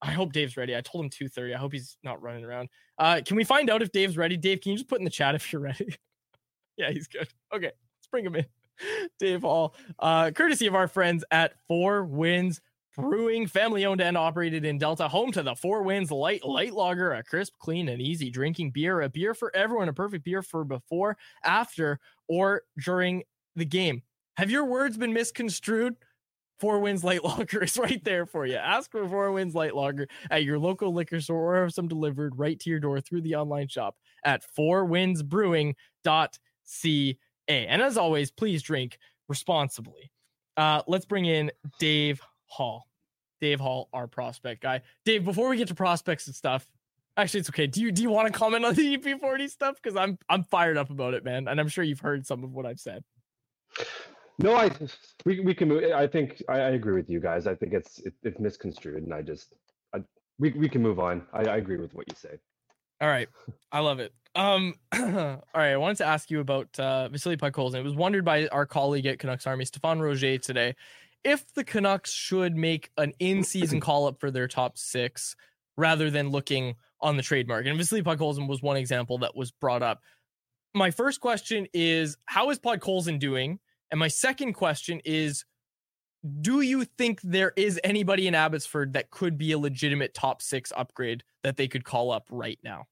[0.01, 0.75] I hope Dave's ready.
[0.75, 1.53] I told him two thirty.
[1.53, 2.69] I hope he's not running around.
[2.97, 4.37] Uh, can we find out if Dave's ready?
[4.37, 5.95] Dave, can you just put in the chat if you're ready?
[6.77, 7.27] yeah, he's good.
[7.53, 8.45] Okay, let's bring him in.
[9.19, 12.61] Dave Hall, uh, courtesy of our friends at Four Winds
[12.97, 17.13] Brewing, family owned and operated in Delta, home to the Four Winds Light Light Lager,
[17.13, 20.63] a crisp, clean, and easy drinking beer, a beer for everyone, a perfect beer for
[20.63, 23.23] before, after, or during
[23.55, 24.01] the game.
[24.37, 25.95] Have your words been misconstrued?
[26.59, 28.55] Four Winds Light Lager is right there for you.
[28.55, 32.39] Ask for Four Winds Light Lager at your local liquor store or have some delivered
[32.39, 37.17] right to your door through the online shop at fourwindsbrewing.ca.
[37.47, 40.11] And as always, please drink responsibly.
[40.57, 42.87] Uh, let's bring in Dave Hall.
[43.41, 44.81] Dave Hall, our prospect guy.
[45.03, 46.67] Dave, before we get to prospects and stuff,
[47.17, 47.67] actually it's okay.
[47.67, 49.75] Do you do you want to comment on the EP40 stuff?
[49.81, 51.47] Because I'm I'm fired up about it, man.
[51.47, 53.03] And I'm sure you've heard some of what I've said.
[54.39, 54.69] No, I
[55.25, 55.91] we we can move.
[55.93, 57.47] I think I, I agree with you guys.
[57.47, 59.53] I think it's it, it's misconstrued, and I just
[59.93, 59.99] I,
[60.39, 61.23] we we can move on.
[61.33, 62.37] I, I agree with what you say.
[63.01, 63.29] All right,
[63.71, 64.13] I love it.
[64.35, 67.75] Um, all right, I wanted to ask you about uh, Vasily Podkolzin.
[67.75, 70.75] It was wondered by our colleague at Canucks Army, Stephan Roget, today
[71.25, 75.35] if the Canucks should make an in-season call up for their top six
[75.75, 77.69] rather than looking on the trade market.
[77.69, 80.01] And Vasily Podkolzin was one example that was brought up.
[80.73, 83.59] My first question is, how is Pod Podkolzin doing?
[83.91, 85.43] And my second question is,
[86.41, 90.71] do you think there is anybody in Abbotsford that could be a legitimate top six
[90.75, 92.85] upgrade that they could call up right now?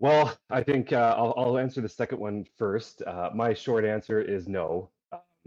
[0.00, 3.02] Well, I think uh, I'll, I'll, answer the second one first.
[3.02, 4.90] Uh, my short answer is no.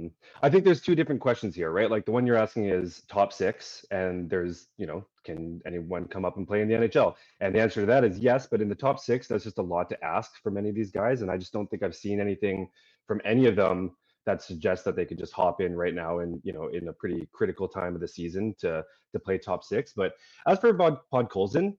[0.01, 0.45] Mm-hmm.
[0.45, 1.89] I think there's two different questions here, right?
[1.89, 6.25] Like the one you're asking is top six, and there's, you know, can anyone come
[6.25, 7.15] up and play in the NHL?
[7.39, 9.63] And the answer to that is yes, but in the top six, that's just a
[9.63, 11.21] lot to ask for many of these guys.
[11.21, 12.69] And I just don't think I've seen anything
[13.07, 16.39] from any of them that suggests that they could just hop in right now and,
[16.43, 18.83] you know, in a pretty critical time of the season to
[19.13, 19.93] to play top six.
[19.93, 20.13] But
[20.47, 21.75] as for Pod, Podkolzin,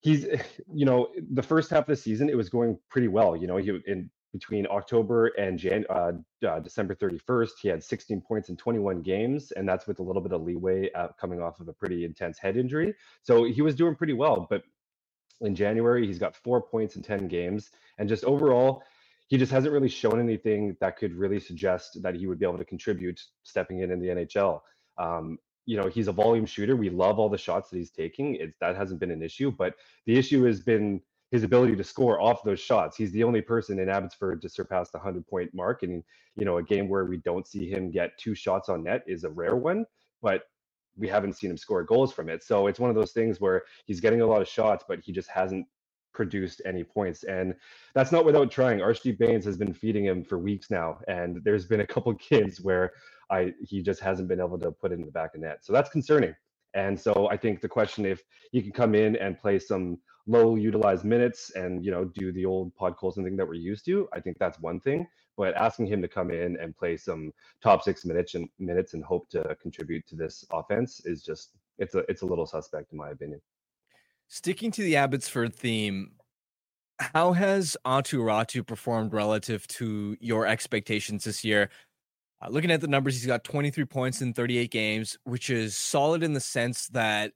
[0.00, 0.26] he's,
[0.72, 3.36] you know, the first half of the season, it was going pretty well.
[3.36, 6.10] You know, he in between October and Jan- uh,
[6.44, 10.20] uh, December 31st, he had 16 points in 21 games, and that's with a little
[10.20, 12.92] bit of leeway uh, coming off of a pretty intense head injury.
[13.22, 14.48] So he was doing pretty well.
[14.50, 14.64] But
[15.40, 18.82] in January, he's got four points in 10 games, and just overall,
[19.28, 22.58] he just hasn't really shown anything that could really suggest that he would be able
[22.58, 24.62] to contribute stepping in in the NHL.
[24.98, 26.74] Um, you know, he's a volume shooter.
[26.74, 28.34] We love all the shots that he's taking.
[28.34, 29.74] It's that hasn't been an issue, but
[30.06, 31.00] the issue has been
[31.34, 32.96] his ability to score off those shots.
[32.96, 35.82] He's the only person in Abbotsford to surpass the 100 point mark.
[35.82, 36.04] And,
[36.36, 39.24] you know, a game where we don't see him get two shots on net is
[39.24, 39.84] a rare one,
[40.22, 40.44] but
[40.96, 42.44] we haven't seen him score goals from it.
[42.44, 45.10] So it's one of those things where he's getting a lot of shots, but he
[45.10, 45.66] just hasn't
[46.12, 47.24] produced any points.
[47.24, 47.56] And
[47.96, 48.78] that's not without trying.
[48.78, 51.00] Arshdeep Bains has been feeding him for weeks now.
[51.08, 52.92] And there's been a couple games where
[53.28, 55.64] I he just hasn't been able to put it in the back of net.
[55.64, 56.32] So that's concerning.
[56.74, 60.56] And so I think the question if he can come in and play some low
[60.56, 64.20] utilized minutes and you know do the old Podkolzin thing that we're used to, I
[64.20, 65.06] think that's one thing.
[65.36, 67.32] But asking him to come in and play some
[67.62, 71.94] top six minutes and minutes and hope to contribute to this offense is just it's
[71.94, 73.40] a it's a little suspect in my opinion.
[74.28, 76.12] Sticking to the Abbotsford theme,
[76.98, 81.68] how has Aatu Räty performed relative to your expectations this year?
[82.40, 86.22] Uh, looking at the numbers, he's got 23 points in 38 games, which is solid
[86.22, 87.32] in the sense that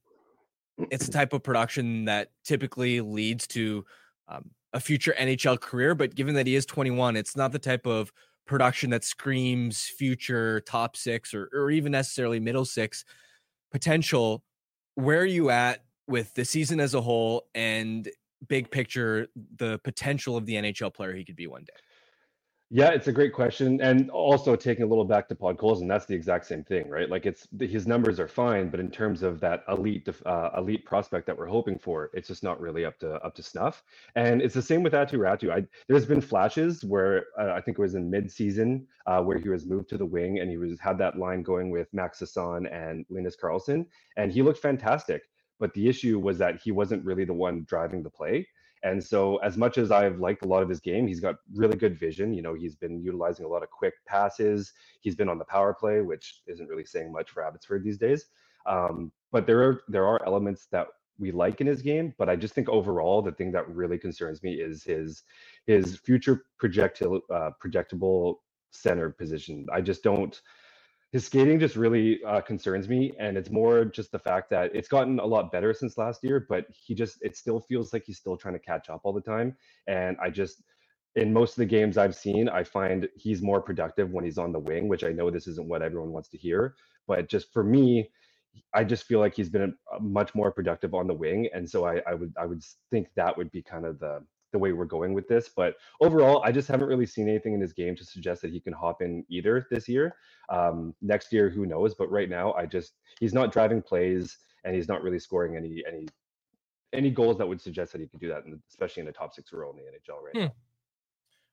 [0.90, 3.84] it's a type of production that typically leads to
[4.28, 7.86] um, a future NHL career, but given that he is 21, it's not the type
[7.86, 8.12] of
[8.46, 13.04] production that screams future top six or, or even necessarily middle six
[13.70, 14.42] potential.
[14.94, 18.08] Where are you at with the season as a whole and
[18.46, 21.74] big picture, the potential of the NHL player he could be one day?
[22.70, 23.80] Yeah, it's a great question.
[23.80, 27.08] And also taking a little back to Podkolzin, that's the exact same thing, right?
[27.08, 31.26] Like it's his numbers are fine, but in terms of that elite uh, elite prospect
[31.28, 33.82] that we're hoping for, it's just not really up to up to snuff.
[34.16, 35.50] And it's the same with Aatu Räty.
[35.50, 39.48] I, there's been flashes where uh, I think it was in mid-season uh, where he
[39.48, 42.70] was moved to the wing and he was had that line going with Max Sasson
[42.70, 43.86] and Linus Karlsson,
[44.18, 45.22] and he looked fantastic.
[45.58, 48.46] But the issue was that he wasn't really the one driving the play.
[48.82, 51.76] And so, as much as I've liked a lot of his game, he's got really
[51.76, 52.32] good vision.
[52.32, 54.72] You know, he's been utilizing a lot of quick passes.
[55.00, 58.26] He's been on the power play, which isn't really saying much for Abbotsford these days.
[58.66, 60.88] Um, but there are there are elements that
[61.18, 62.14] we like in his game.
[62.18, 65.24] But I just think overall, the thing that really concerns me is his
[65.66, 68.36] his future projectile uh, projectable
[68.70, 69.66] center position.
[69.72, 70.40] I just don't
[71.12, 74.88] his skating just really uh, concerns me and it's more just the fact that it's
[74.88, 78.18] gotten a lot better since last year but he just it still feels like he's
[78.18, 80.62] still trying to catch up all the time and i just
[81.16, 84.52] in most of the games i've seen i find he's more productive when he's on
[84.52, 86.74] the wing which i know this isn't what everyone wants to hear
[87.06, 88.08] but just for me
[88.74, 92.00] i just feel like he's been much more productive on the wing and so i,
[92.06, 95.14] I would i would think that would be kind of the the way we're going
[95.14, 95.50] with this.
[95.54, 98.60] But overall, I just haven't really seen anything in his game to suggest that he
[98.60, 100.14] can hop in either this year.
[100.48, 101.94] Um, next year, who knows?
[101.94, 105.82] But right now, I just he's not driving plays and he's not really scoring any
[105.86, 106.06] any
[106.92, 109.52] any goals that would suggest that he could do that, especially in a top six
[109.52, 110.40] role in the NHL right hmm.
[110.40, 110.54] now.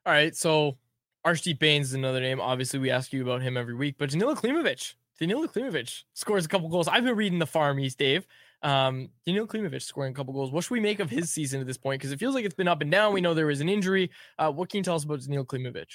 [0.06, 0.78] All right, so
[1.26, 2.40] Arshdeep Bains is another name.
[2.40, 4.94] Obviously, we ask you about him every week, but Danila Klimovich.
[5.20, 6.88] Danila Klimovich scores a couple goals.
[6.88, 8.28] I've been reading the Farm East, Dave.
[8.66, 10.52] Um, Daniil Klimovich scoring a couple goals.
[10.52, 12.02] What should we make of his season at this point?
[12.02, 13.14] Because it feels like it's been up and down.
[13.14, 14.10] We know there was an injury.
[14.40, 15.86] Uh, what can you tell us about Daniil Klimovich?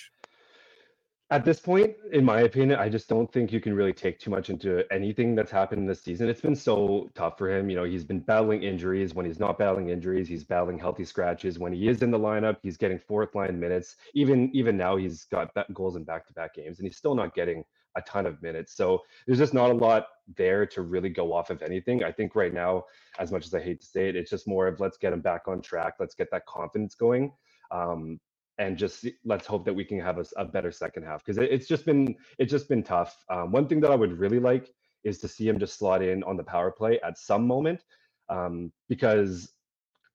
[1.33, 4.31] At this point, in my opinion, I just don't think you can really take too
[4.31, 6.29] much into anything that's happened this season.
[6.29, 7.71] It's been so tough for him.
[7.71, 9.15] You know, he's been battling injuries.
[9.15, 11.59] When he's not battling injuries, he's battling healthy scratches.
[11.59, 13.97] When he is in the lineup, he's getting fourth line minutes.
[14.15, 17.35] Even even now, he's got goals in back to back games, and he's still not
[17.35, 17.65] getting
[17.97, 18.75] a ton of minutes.
[18.75, 22.05] So there's just not a lot there to really go off of anything.
[22.05, 22.85] I think right now,
[23.19, 25.21] as much as I hate to say it, it's just more of let's get him
[25.21, 25.95] back on track.
[25.99, 27.33] Let's get that confidence going.
[27.71, 28.21] Um,
[28.59, 31.51] and just let's hope that we can have a, a better second half because it,
[31.51, 33.25] it's just been it's just been tough.
[33.31, 34.71] Um, one thing that I would really like
[35.03, 37.83] is to see him just slot in on the power play at some moment
[38.29, 39.53] um, because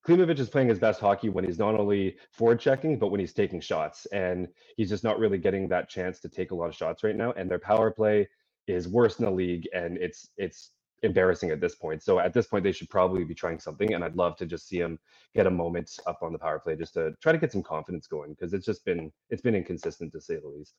[0.05, 3.33] Klimovich is playing his best hockey when he's not only forward checking, but when he's
[3.33, 4.05] taking shots.
[4.07, 7.15] And he's just not really getting that chance to take a lot of shots right
[7.15, 7.31] now.
[7.31, 8.29] And their power play
[8.67, 12.03] is worse in the league, and it's it's embarrassing at this point.
[12.03, 13.93] So at this point, they should probably be trying something.
[13.93, 14.99] And I'd love to just see him
[15.33, 18.07] get a moment up on the power play just to try to get some confidence
[18.07, 20.75] going because it's just been it's been inconsistent to say the least.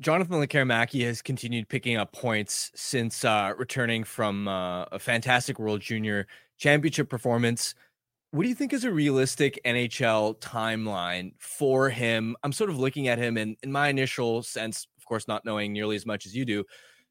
[0.00, 5.80] Jonathan Lekkerimaki has continued picking up points since uh, returning from uh, a fantastic World
[5.80, 6.26] Junior
[6.58, 7.74] Championship performance
[8.32, 12.34] what do you think is a realistic NHL timeline for him?
[12.42, 15.72] I'm sort of looking at him, and in my initial sense, of course, not knowing
[15.72, 16.64] nearly as much as you do,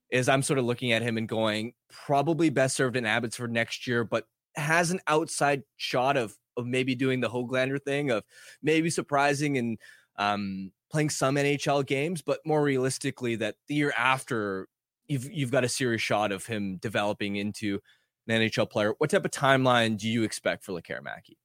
[0.09, 3.85] is I'm sort of looking at him and going, probably best served in Abbotsford next
[3.85, 8.23] year, but has an outside shot of of maybe doing the Hoglander thing, of
[8.63, 9.77] maybe surprising and
[10.17, 14.67] um, playing some NHL games, but more realistically, that the year after,
[15.07, 17.79] you've you've got a serious shot of him developing into
[18.27, 18.93] an NHL player.
[18.97, 21.37] What type of timeline do you expect for Lekkerimaki?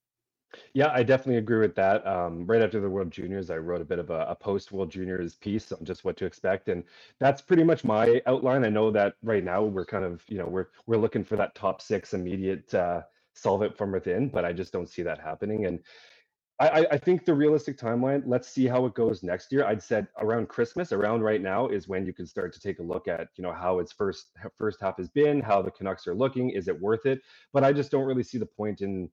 [0.72, 2.06] Yeah, I definitely agree with that.
[2.06, 4.90] Um, right after the World Juniors, I wrote a bit of a, a post World
[4.90, 6.84] Juniors piece on just what to expect, and
[7.18, 8.64] that's pretty much my outline.
[8.64, 11.54] I know that right now we're kind of, you know, we're we're looking for that
[11.54, 13.02] top six immediate uh,
[13.34, 15.66] solve it from within, but I just don't see that happening.
[15.66, 15.80] And
[16.58, 19.66] I, I think the realistic timeline, let's see how it goes next year.
[19.66, 22.82] I'd said around Christmas, around right now is when you can start to take a
[22.82, 26.14] look at, you know, how its first first half has been, how the Canucks are
[26.14, 27.20] looking, is it worth it?
[27.52, 29.10] But I just don't really see the point in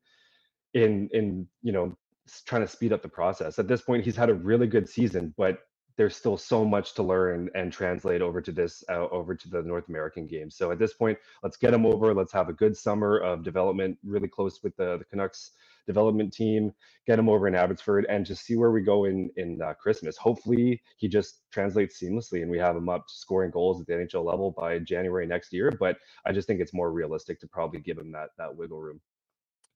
[0.74, 1.97] in in, you know,
[2.45, 3.59] trying to speed up the process.
[3.59, 5.59] At this point, he's had a really good season, but
[5.97, 9.61] there's still so much to learn and translate over to this uh, over to the
[9.61, 10.49] North American game.
[10.49, 12.13] So at this point, let's get him over.
[12.13, 15.51] Let's have a good summer of development, really close with the the Canucks
[15.88, 16.71] development team,
[17.07, 20.17] get him over in Abbotsford, and just see where we go in in uh, Christmas.
[20.17, 24.25] Hopefully, he just translates seamlessly, and we have him up scoring goals at the NHL
[24.25, 25.71] level by January next year.
[25.71, 29.01] But I just think it's more realistic to probably give him that that wiggle room.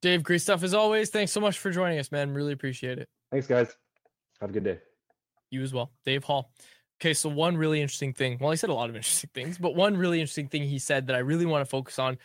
[0.01, 1.09] Dave, great stuff as always.
[1.09, 2.33] Thanks so much for joining us, man.
[2.33, 3.09] Really appreciate it.
[3.31, 3.75] Thanks, guys.
[4.39, 4.79] Have a good day.
[5.49, 6.51] You as well, Dave Hall.
[6.99, 8.37] Okay, so one really interesting thing.
[8.39, 11.07] Well, he said a lot of interesting things, but one really interesting thing he said
[11.07, 12.17] that I really want to focus on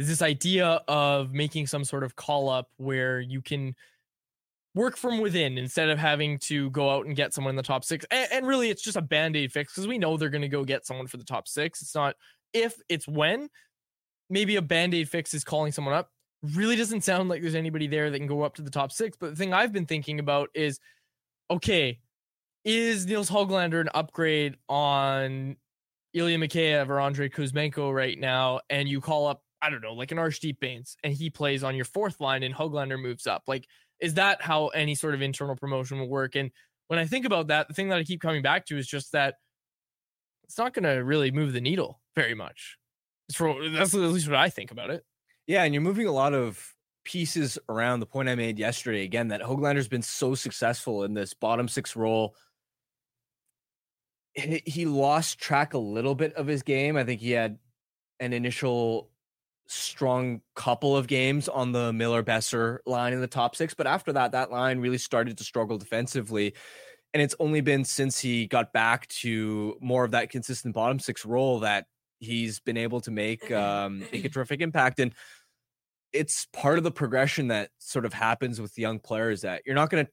[0.00, 3.76] is this idea of making some sort of call up where you can
[4.74, 7.84] work from within instead of having to go out and get someone in the top
[7.84, 8.06] six.
[8.10, 10.48] And, and really, it's just a band aid fix because we know they're going to
[10.48, 11.82] go get someone for the top six.
[11.82, 12.16] It's not
[12.54, 13.50] if, it's when.
[14.30, 16.10] Maybe a band aid fix is calling someone up.
[16.54, 19.18] Really doesn't sound like there's anybody there that can go up to the top six.
[19.20, 20.80] But the thing I've been thinking about is
[21.50, 21.98] okay,
[22.64, 25.56] is Nils Hoglander an upgrade on
[26.14, 28.60] Ilya Mikheyev or Andrei Kuzmenko right now?
[28.70, 31.76] And you call up, I don't know, like an Arshdeep Bains and he plays on
[31.76, 33.42] your fourth line and Hoglander moves up.
[33.46, 33.66] Like,
[34.00, 36.34] is that how any sort of internal promotion will work?
[36.34, 36.50] And
[36.88, 39.12] when I think about that, the thing that I keep coming back to is just
[39.12, 39.34] that
[40.44, 42.78] it's not going to really move the needle very much.
[43.34, 45.04] For, that's at least what I think about it.
[45.46, 49.04] Yeah, and you're moving a lot of pieces around the point I made yesterday.
[49.04, 52.34] Again, that Hoglander's been so successful in this bottom six role.
[54.34, 56.96] He lost track a little bit of his game.
[56.96, 57.58] I think he had
[58.20, 59.10] an initial
[59.70, 63.72] strong couple of games on the Miller Boeser line in the top six.
[63.72, 66.54] But after that, that line really started to struggle defensively.
[67.14, 71.24] And it's only been since he got back to more of that consistent bottom six
[71.24, 71.86] role that
[72.18, 74.98] he's been able to make um, make a terrific impact.
[74.98, 75.14] And
[76.12, 79.90] it's part of the progression that sort of happens with young players that you're not
[79.90, 80.12] going to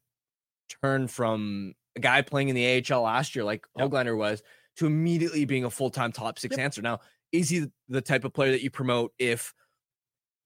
[0.84, 3.90] turn from a guy playing in the AHL last year, like yep.
[3.90, 4.44] Hoglander was,
[4.78, 6.64] to immediately being a full time top six yep.
[6.64, 6.82] answer.
[6.82, 7.00] Now,
[7.32, 9.54] is he the type of player that you promote if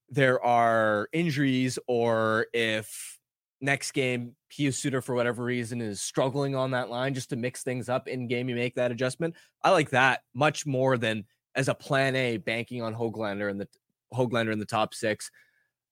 [0.08, 3.18] there are injuries or if
[3.60, 7.62] next game Pius Suter for whatever reason is struggling on that line just to mix
[7.62, 9.34] things up in game you make that adjustment?
[9.62, 11.24] I like that much more than
[11.54, 13.68] as a plan A banking on Hoglander and the
[14.12, 15.30] Hoglander in the top 6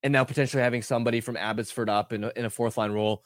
[0.02, 3.22] and now potentially having somebody from Abbotsford up in a, in a fourth line role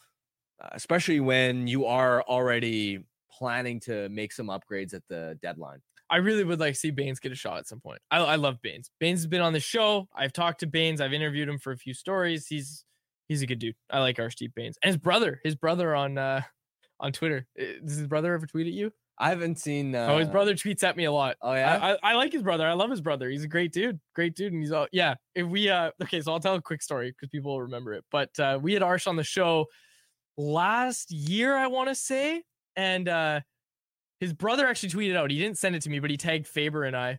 [0.63, 5.81] uh, especially when you are already planning to make some upgrades at the deadline
[6.11, 8.01] I really would like to see Bains get a shot at some point.
[8.11, 8.91] I, I love Bains.
[9.01, 10.09] Bains has been on the show.
[10.15, 11.01] I've talked to Bains.
[11.01, 12.47] I've interviewed him for a few stories.
[12.47, 12.85] He's
[13.29, 13.77] he's a good dude.
[13.91, 15.41] I like Arshdeep Bains and his brother.
[15.43, 16.43] His brother on uh
[17.01, 17.47] on Twitter.
[17.57, 18.93] Does his brother ever tweet at you?
[19.19, 19.95] I haven't seen.
[19.95, 20.09] Uh...
[20.11, 21.37] Oh, his brother tweets at me a lot.
[21.41, 22.67] Oh yeah, I, I, I, like his brother.
[22.67, 23.31] I love his brother.
[23.31, 24.01] He's a great dude.
[24.15, 25.15] Great dude, and he's all yeah.
[25.35, 28.05] If we uh okay, so I'll tell a quick story because people will remember it.
[28.11, 29.67] But uh we had Arsh on the show
[30.37, 32.43] last year, I want to say,
[32.77, 33.41] and uh
[34.25, 35.31] his brother actually tweeted out.
[35.31, 37.19] He didn't send it to me, but he tagged Faber and I.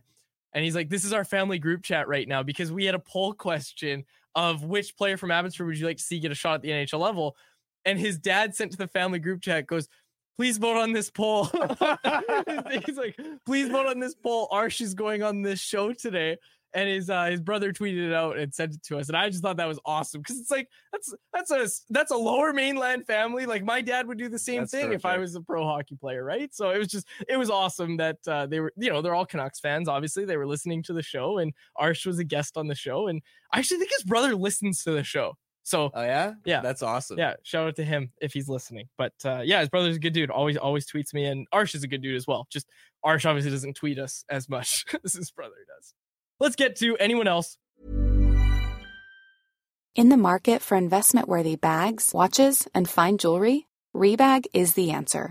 [0.52, 2.98] And he's like, "This is our family group chat right now because we had a
[2.98, 4.04] poll question
[4.34, 6.70] of which player from Abbotsford would you like to see get a shot at the
[6.70, 7.36] NHL level."
[7.84, 9.88] And his dad sent to the family group chat goes,
[10.36, 11.44] "Please vote on this poll."
[12.86, 14.48] he's like, "Please vote on this poll.
[14.50, 16.38] Arsh is going on this show today."
[16.74, 19.28] And his uh, his brother tweeted it out and sent it to us, and I
[19.28, 23.06] just thought that was awesome because it's like that's that's a that's a lower mainland
[23.06, 23.46] family.
[23.46, 25.96] Like my dad would do the same that's thing if I was a pro hockey
[25.96, 26.54] player, right?
[26.54, 29.26] So it was just it was awesome that uh, they were you know they're all
[29.26, 29.88] Canucks fans.
[29.88, 33.08] Obviously, they were listening to the show, and Arsh was a guest on the show,
[33.08, 35.36] and I actually think his brother listens to the show.
[35.66, 37.18] So oh yeah, yeah, that's awesome.
[37.18, 38.88] Yeah, shout out to him if he's listening.
[38.96, 40.30] But uh, yeah, his brother's a good dude.
[40.30, 42.46] Always always tweets me, and Arsh is a good dude as well.
[42.50, 42.68] Just
[43.04, 45.92] Arsh obviously doesn't tweet us as much as his brother does.
[46.38, 47.56] Let's get to anyone else.
[49.94, 55.30] In the market for investment worthy bags, watches, and fine jewelry, Rebag is the answer.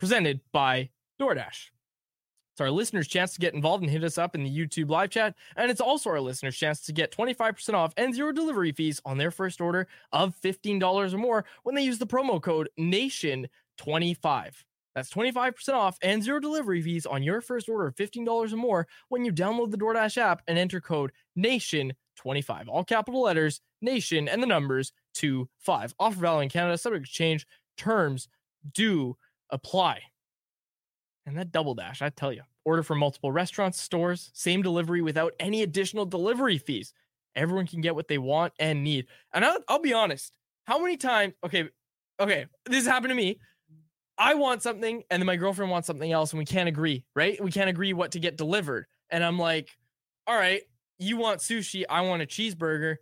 [0.00, 0.90] presented by
[1.20, 1.70] DoorDash.
[2.52, 5.10] It's our listeners' chance to get involved and hit us up in the YouTube live
[5.10, 5.36] chat.
[5.56, 9.18] And it's also our listeners' chance to get 25% off and zero delivery fees on
[9.18, 14.64] their first order of $15 or more when they use the promo code NATION25.
[14.94, 18.88] That's 25% off and zero delivery fees on your first order of $15 or more
[19.08, 22.68] when you download the DoorDash app and enter code NATION25.
[22.68, 25.94] All capital letters, NATION, and the numbers 25.
[25.98, 27.46] Offer valid in Canada, subject to change.
[27.76, 28.28] Terms
[28.74, 29.16] do
[29.52, 30.00] apply.
[31.26, 35.32] And that double dash, I tell you, order from multiple restaurants, stores, same delivery without
[35.38, 36.92] any additional delivery fees.
[37.36, 39.06] Everyone can get what they want and need.
[39.32, 40.32] And I'll, I'll be honest,
[40.64, 41.68] how many times, okay,
[42.18, 43.38] okay, this happened to me.
[44.18, 47.42] I want something and then my girlfriend wants something else and we can't agree, right?
[47.42, 48.86] We can't agree what to get delivered.
[49.08, 49.70] And I'm like,
[50.26, 50.62] all right,
[50.98, 52.96] you want sushi, I want a cheeseburger.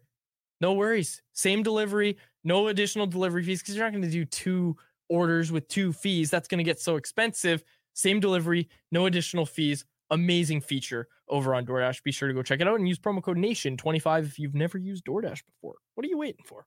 [0.60, 1.22] No worries.
[1.32, 4.76] Same delivery, no additional delivery fees because you're not going to do two
[5.08, 6.30] orders with two fees.
[6.30, 7.62] That's going to get so expensive.
[7.94, 9.84] Same delivery, no additional fees.
[10.10, 12.02] Amazing feature over on DoorDash.
[12.02, 14.78] Be sure to go check it out and use promo code NATION25 if you've never
[14.78, 15.76] used DoorDash before.
[15.94, 16.64] What are you waiting for?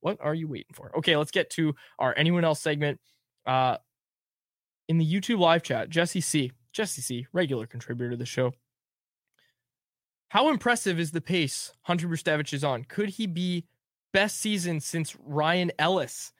[0.00, 0.90] What are you waiting for?
[0.98, 3.00] Okay, let's get to our anyone else segment.
[3.46, 3.76] Uh,
[4.88, 6.52] in the YouTube live chat, Jesse C.
[6.72, 8.52] Jesse C, regular contributor to the show.
[10.28, 12.84] How impressive is the pace Hunter Brzustewicz is on?
[12.84, 13.66] Could he be
[14.12, 16.32] best season since Ryan Ellis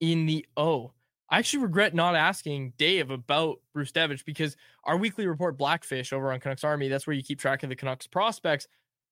[0.00, 0.92] in the O?
[1.30, 6.40] I actually regret not asking Dave about Brzustewicz because our weekly report Blackfish over on
[6.40, 8.66] Canucks Army, that's where you keep track of the Canucks prospects.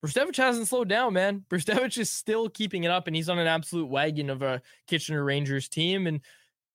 [0.05, 1.45] Brzustewicz hasn't slowed down, man.
[1.49, 4.61] Bruce Devich is still keeping it up and he's on an absolute wagon of a
[4.89, 6.09] Kitchener Rangers team.
[6.09, 6.21] And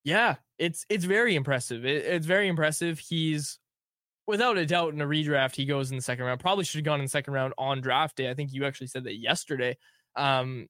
[0.02, 1.84] yeah, it's it's very impressive.
[1.84, 2.98] It, it's very impressive.
[2.98, 3.58] He's
[4.26, 6.40] without a doubt in a redraft, he goes in the second round.
[6.40, 8.30] Probably should have gone in the second round on draft day.
[8.30, 9.76] I think you actually said that yesterday.
[10.16, 10.68] Um,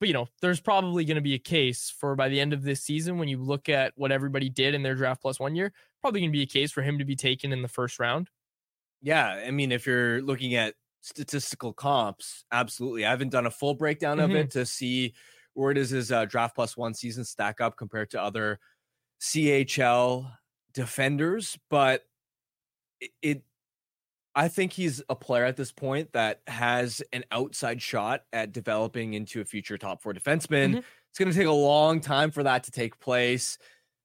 [0.00, 2.62] but you know, there's probably going to be a case for by the end of
[2.62, 5.72] this season when you look at what everybody did in their draft plus one year,
[6.00, 8.28] probably going to be a case for him to be taken in the first round.
[9.02, 13.04] Yeah, I mean, if you're looking at statistical comps, absolutely.
[13.04, 14.24] I haven't done a full breakdown Mhm.
[14.24, 15.14] of it to see
[15.52, 18.58] where does his uh, draft plus one season stack up compared to other
[19.20, 20.30] CHL
[20.72, 22.04] defenders, but
[23.00, 23.42] it, it
[24.34, 29.14] I think he's a player at this point that has an outside shot at developing
[29.14, 30.74] into a future top four defenseman.
[30.76, 30.84] Mhm.
[31.10, 33.58] It's going to take a long time for that to take place.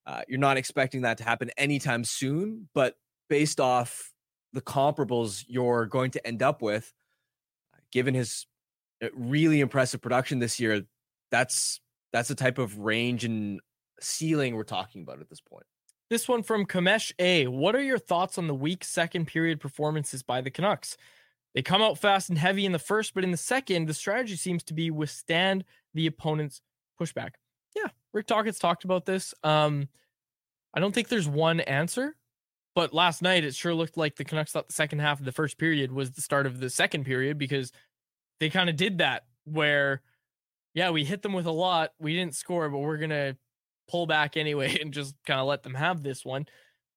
[0.05, 2.95] Uh, you're not expecting that to happen anytime soon, but
[3.29, 4.11] based off
[4.53, 6.93] the comparables you're going to end up with,
[7.91, 8.45] given his
[9.03, 10.83] uh, really impressive production this year,
[11.31, 11.79] that's
[12.11, 13.59] that's the type of range and
[13.99, 15.65] ceiling we're talking about at this point.
[16.09, 17.45] This one from Kamesh A.
[17.45, 20.97] What are your thoughts on the weak second period performances by the Canucks?
[21.53, 24.35] They come out fast and heavy in the first, but in the second, the strategy
[24.35, 26.61] seems to be withstand the opponent's
[26.99, 27.31] pushback.
[27.75, 29.35] Yeah, Rick Tocchet's talked about this.
[29.43, 29.87] Um,
[30.73, 32.15] I don't think there's one answer,
[32.73, 35.31] but last night it sure looked like the Canucks thought the second half of the
[35.31, 37.71] first period was the start of the second period because
[38.39, 40.01] they kind of did that where,
[40.73, 41.91] yeah, we hit them with a lot.
[41.99, 43.35] We didn't score, but we're gonna
[43.89, 46.45] pull back anyway and just kind of let them have this one.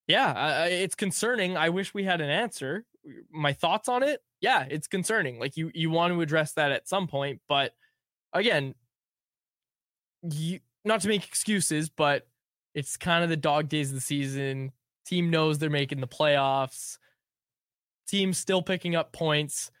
[0.07, 1.55] Yeah, it's concerning.
[1.55, 2.85] I wish we had an answer.
[3.31, 4.21] My thoughts on it?
[4.41, 5.39] Yeah, it's concerning.
[5.39, 7.73] Like you, you want to address that at some point, but
[8.33, 8.75] again,
[10.29, 12.27] you not to make excuses, but
[12.75, 14.71] it's kind of the dog days of the season.
[15.05, 16.97] Team knows they're making the playoffs.
[18.07, 19.71] Team still picking up points.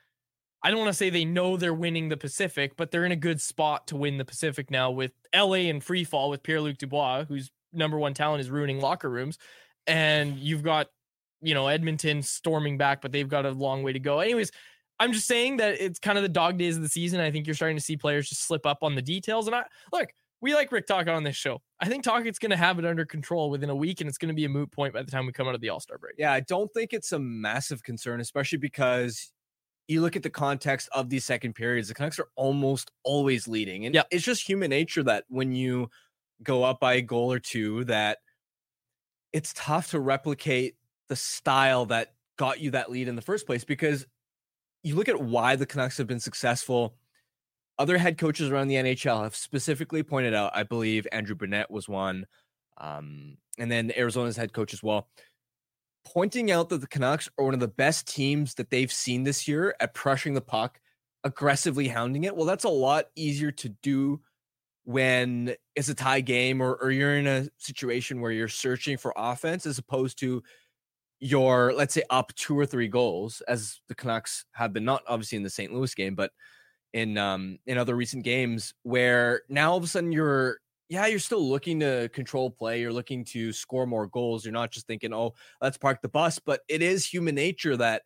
[0.63, 3.17] I don't want to say they know they're winning the Pacific, but they're in a
[3.17, 6.77] good spot to win the Pacific now with LA in free fall with Pierre Luc
[6.77, 9.37] Dubois, whose number one talent is ruining locker rooms.
[9.87, 10.87] And you've got,
[11.41, 14.19] you know, Edmonton storming back, but they've got a long way to go.
[14.19, 14.51] Anyways,
[14.99, 17.19] I'm just saying that it's kind of the dog days of the season.
[17.19, 19.47] I think you're starting to see players just slip up on the details.
[19.47, 20.09] And I look,
[20.39, 21.61] we like Rick Tocchet on this show.
[21.79, 24.29] I think Tocchet's going to have it under control within a week, and it's going
[24.29, 25.97] to be a moot point by the time we come out of the All Star
[25.97, 26.15] break.
[26.17, 29.31] Yeah, I don't think it's a massive concern, especially because
[29.87, 33.85] you look at the context of these second periods, the Canucks are almost always leading.
[33.85, 35.89] And yeah, it's just human nature that when you
[36.41, 38.19] go up by a goal or two, that
[39.33, 40.75] it's tough to replicate
[41.09, 44.05] the style that got you that lead in the first place because
[44.83, 46.95] you look at why the Canucks have been successful.
[47.79, 51.89] Other head coaches around the NHL have specifically pointed out, I believe Andrew Brunette was
[51.89, 52.25] one,
[52.77, 55.07] um, and then Arizona's head coach as well,
[56.05, 59.47] pointing out that the Canucks are one of the best teams that they've seen this
[59.47, 60.79] year at pressuring the puck,
[61.23, 62.35] aggressively hounding it.
[62.35, 64.21] Well, that's a lot easier to do
[64.85, 69.13] when it's a tie game or, or you're in a situation where you're searching for
[69.15, 70.43] offense as opposed to
[71.19, 75.37] your let's say up two or three goals as the Canucks have been not obviously
[75.37, 75.73] in the St.
[75.73, 76.31] Louis game but
[76.91, 80.57] in um in other recent games where now all of a sudden you're
[80.93, 82.79] yeah, you're still looking to control play.
[82.79, 84.45] You're looking to score more goals.
[84.45, 86.37] You're not just thinking, oh, let's park the bus.
[86.37, 88.03] But it is human nature that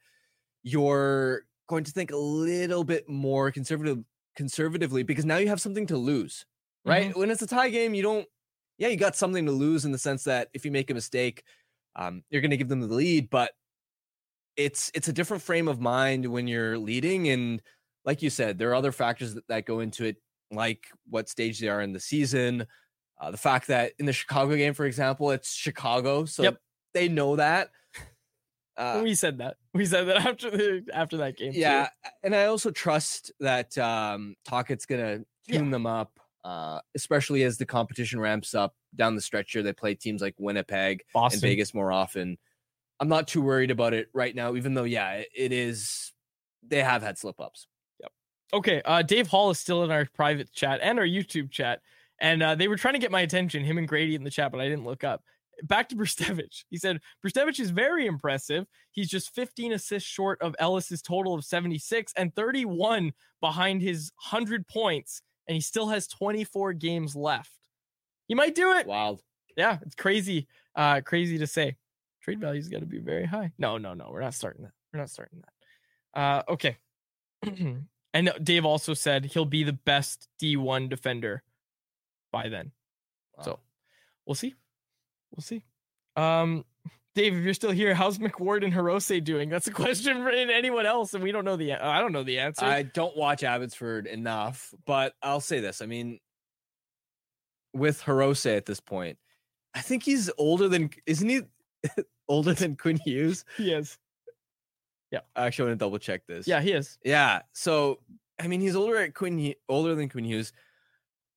[0.64, 3.98] you're going to think a little bit more conservative
[4.38, 6.46] conservatively because now you have something to lose,
[6.86, 7.10] right?
[7.10, 7.20] Mm-hmm.
[7.20, 8.26] When it's a tie game, you don't.
[8.78, 11.44] Yeah, you got something to lose in the sense that if you make a mistake,
[11.98, 13.30] um, you're going to give them the lead.
[13.30, 13.52] But
[14.56, 17.62] it's it's a different frame of mind when you're leading, and
[18.06, 20.16] like you said, there are other factors that, that go into it,
[20.52, 22.66] like what stage they are in the season,
[23.20, 26.58] uh, the fact that in the Chicago game, for example, it's Chicago, so Yep.
[26.94, 27.72] they know that.
[28.78, 29.58] Uh, we said that.
[29.74, 31.52] We said that after the after that game.
[31.54, 31.60] too.
[31.60, 31.90] yeah,
[32.24, 37.66] and I also trust that um Tocchet's gonna tune them up, uh, especially as the
[37.66, 39.64] competition ramps up down the stretch here.
[39.64, 41.38] They play teams like Winnipeg Boston.
[41.38, 42.38] and Vegas more often.
[43.00, 46.14] I'm not too worried about it right now, even though, yeah, it- it is.
[46.68, 47.68] They have had slip ups.
[48.54, 51.82] Okay, uh, Dave Hall is still in our private chat and our YouTube chat,
[52.22, 54.52] and uh, they were trying to get my attention, him and Grady in the chat,
[54.52, 55.22] but I didn't look up.
[55.64, 56.64] Back to Brzustewicz.
[56.70, 58.66] He said Brzustewicz is very impressive.
[58.92, 64.68] He's just 15 assists short of Ellis's total of 76 and 31 behind his 100
[64.68, 67.52] points, and he still has 24 games left.
[68.28, 68.88] He might do it.
[68.88, 69.22] Wild.
[69.58, 70.48] Yeah, it's crazy.
[70.76, 71.76] Uh, crazy to say.
[72.22, 73.52] Trade value's got to be very high.
[73.58, 74.10] No, no, no.
[74.12, 74.74] We're not starting that.
[74.94, 76.20] We're not starting that.
[76.20, 76.78] Uh, okay.
[78.14, 81.44] and Dave also said he'll be the best D1 defender
[82.32, 82.72] by then.
[83.44, 83.60] So
[84.26, 84.56] we'll see.
[85.36, 85.64] We'll see.
[86.16, 86.66] Um,
[87.14, 89.50] Dave, if you're still here, how's McWard and Hirose doing?
[89.50, 91.74] That's a question for anyone else, and we don't know the.
[91.74, 92.66] I don't know the answer.
[92.66, 95.82] I don't watch Abbotsford enough, but I'll say this.
[95.82, 96.20] I mean,
[97.74, 99.18] with Hirose at this point,
[99.74, 101.42] I think he's older than, isn't he
[102.28, 103.46] older than Quinn Hughes?
[103.58, 103.74] He
[105.12, 105.20] is.
[105.36, 106.48] I Actually, want to double check this.
[106.48, 106.98] Yeah, he is.
[107.04, 107.42] Yeah.
[107.54, 108.00] So,
[108.40, 110.54] I mean, he's older at Quinn, older than Quinn Hughes.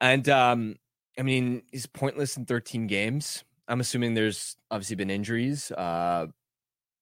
[0.01, 0.77] And, um,
[1.19, 3.45] I mean, he's pointless in 13 games.
[3.69, 5.71] I'm assuming there's obviously been injuries.
[5.71, 6.29] Uh,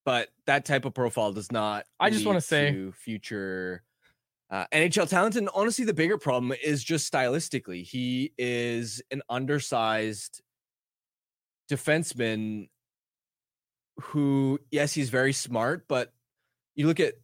[0.05, 1.85] but that type of profile does not.
[2.01, 3.83] I just wanna say- future
[4.51, 5.37] uh, NHL talent.
[5.37, 7.83] And honestly, the bigger problem is just stylistically.
[7.85, 10.41] He is an undersized
[11.71, 12.69] defenseman
[14.01, 16.13] who, yes, he's very smart, but
[16.79, 17.15] you look at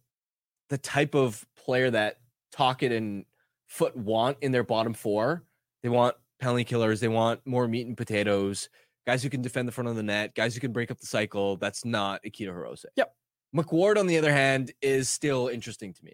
[0.69, 2.17] the type of player that
[2.51, 3.25] Tocchet and
[3.67, 5.43] Foote want in their bottom four.
[5.81, 6.99] They want penalty killers.
[6.99, 8.69] They want more meat and potatoes.
[9.07, 10.35] Guys who can defend the front of the net.
[10.35, 11.55] Guys who can break up the cycle.
[11.55, 12.83] That's not Akito Hirose.
[12.97, 13.15] Yep.
[13.55, 16.13] McWard, on the other hand, is still interesting to me.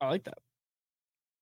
[0.00, 0.38] I like that.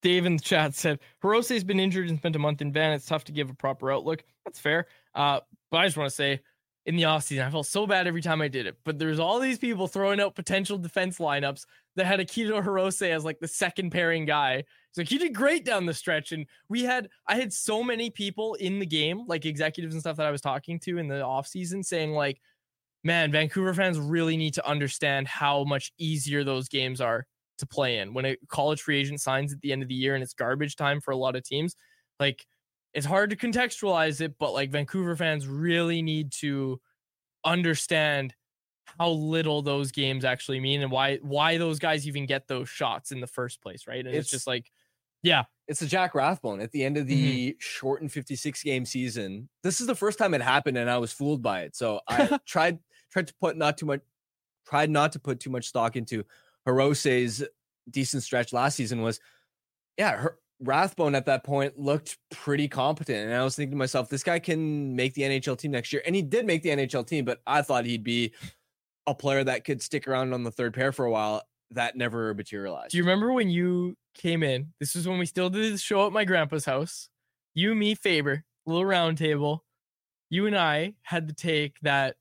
[0.02, 2.92] Dave in the chat said Hirose's been injured and spent a month in Van.
[2.92, 4.22] It's tough to give a proper outlook.
[4.44, 4.86] That's fair.
[5.14, 5.40] Uh,
[5.70, 6.40] but I just want to say,
[6.86, 8.76] in the offseason, I felt so bad every time I did it.
[8.84, 11.66] But there's all these people throwing out potential defense lineups
[11.96, 14.62] that had Akito Hirose as like the second pairing guy.
[14.92, 16.30] So he did great down the stretch.
[16.30, 20.16] And we had I had so many people in the game, like executives and stuff
[20.18, 22.40] that I was talking to in the offseason saying, like,
[23.02, 27.26] man, Vancouver fans really need to understand how much easier those games are
[27.58, 28.14] to play in.
[28.14, 30.76] When a college free agent signs at the end of the year and it's garbage
[30.76, 31.74] time for a lot of teams,
[32.20, 32.46] like
[32.96, 36.80] it's hard to contextualize it, but like Vancouver fans really need to
[37.44, 38.34] understand
[38.98, 43.12] how little those games actually mean and why why those guys even get those shots
[43.12, 43.98] in the first place, right?
[43.98, 44.72] And it's, It's- just like,
[45.22, 47.16] yeah, It's a Jack Rathbone at the end of mm-hmm.
[47.16, 49.50] the shortened 56 game season.
[49.62, 51.76] This is the first time it happened, and I was fooled by it.
[51.76, 52.78] So I tried
[53.12, 54.00] tried to put not too much
[54.66, 56.24] tried not to put too much stock into
[56.64, 57.44] Hirose's
[57.90, 59.20] decent stretch last season was
[59.98, 63.26] yeah, her, Rathbone at that point looked pretty competent.
[63.26, 66.02] And I was thinking to myself, this guy can make the NHL team next year.
[66.06, 68.32] And he did make the NHL team, but I thought he'd be
[69.06, 71.42] a player that could stick around on the third pair for a while.
[71.72, 72.92] That never materialized.
[72.92, 74.72] Do you remember when you came in?
[74.78, 77.08] This was when we still did the show at my grandpa's house.
[77.54, 79.64] You, me, Faber, little round table.
[80.30, 82.16] You and I had to take that.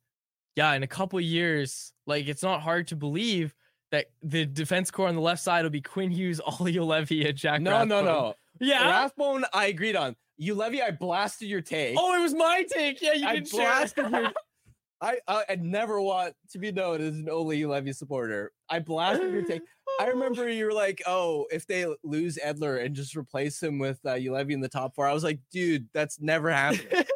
[0.55, 3.53] Yeah, in a couple years, like it's not hard to believe
[3.95, 7.37] that the defense core on the left side will be Quinn Hughes, Olli Juolevi, and
[7.37, 7.61] Jack.
[7.61, 8.05] No, no, Rathbone.
[8.05, 8.33] no.
[8.59, 8.89] Yeah.
[8.89, 10.15] Rathbone, I agreed on.
[10.37, 11.95] You Levy, I blasted your take.
[11.97, 13.01] Oh, it was my take.
[13.01, 13.59] Yeah, you I did share.
[13.61, 14.31] blasted your.
[15.01, 18.51] I, I I never want to be known as an Olli Juolevi supporter.
[18.69, 19.61] I blasted your take.
[19.99, 23.99] I remember you were like, "Oh, if they lose Edler and just replace him with
[24.05, 27.07] uh, Levy in the top four, I was like, "Dude, that's never happened."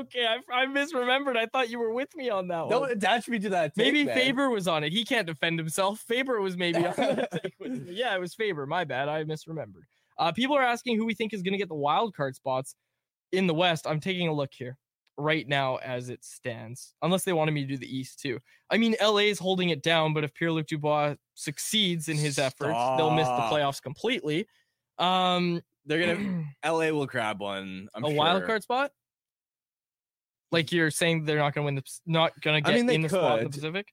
[0.00, 1.36] Okay, I, I misremembered.
[1.36, 2.70] I thought you were with me on that one.
[2.70, 3.74] Don't attach me to that.
[3.74, 4.14] Take, Maybe man.
[4.14, 4.92] Faber was on it.
[4.92, 6.00] He can't defend himself.
[6.00, 7.94] Faber was maybe on that take with me.
[7.94, 8.66] Yeah, it was Faber.
[8.66, 9.08] My bad.
[9.08, 9.84] I misremembered.
[10.18, 12.74] Uh, people are asking who we think is going to get the wild card spots
[13.32, 13.86] in the West.
[13.86, 14.76] I'm taking a look here
[15.16, 18.38] right now as it stands, unless they wanted me to do the East too.
[18.70, 22.38] I mean, LA is holding it down, but if Pierre Luc Dubois succeeds in his
[22.38, 24.46] efforts, they'll miss the playoffs completely.
[24.98, 27.88] Um, They're gonna LA will grab one.
[27.94, 28.16] I'm a sure.
[28.16, 28.92] wild card spot?
[30.50, 32.86] Like you're saying they're not going to win the not going to I get mean,
[32.86, 33.50] they in the spot in the.
[33.50, 33.88] Pacific?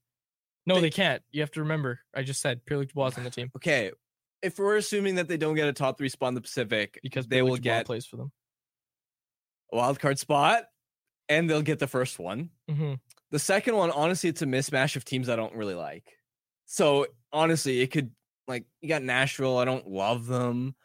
[0.65, 1.21] No, They- they, can't.
[1.31, 1.99] You have to remember.
[2.15, 3.91] I just said Pierre Luc Dubois on the team Okay,
[4.41, 7.27] if we're assuming that they don't get a top three spot in the Pacific, because
[7.27, 8.31] they will get plays for them.
[9.71, 10.63] a wild card spot,
[11.29, 12.49] and they'll get the first one.
[12.69, 12.93] hmm
[13.31, 16.05] The second one, honestly, it's a mismatch of teams I don't really like.
[16.65, 18.11] So honestly, it could
[18.47, 19.57] like you got Nashville.
[19.57, 20.75] I don't love them.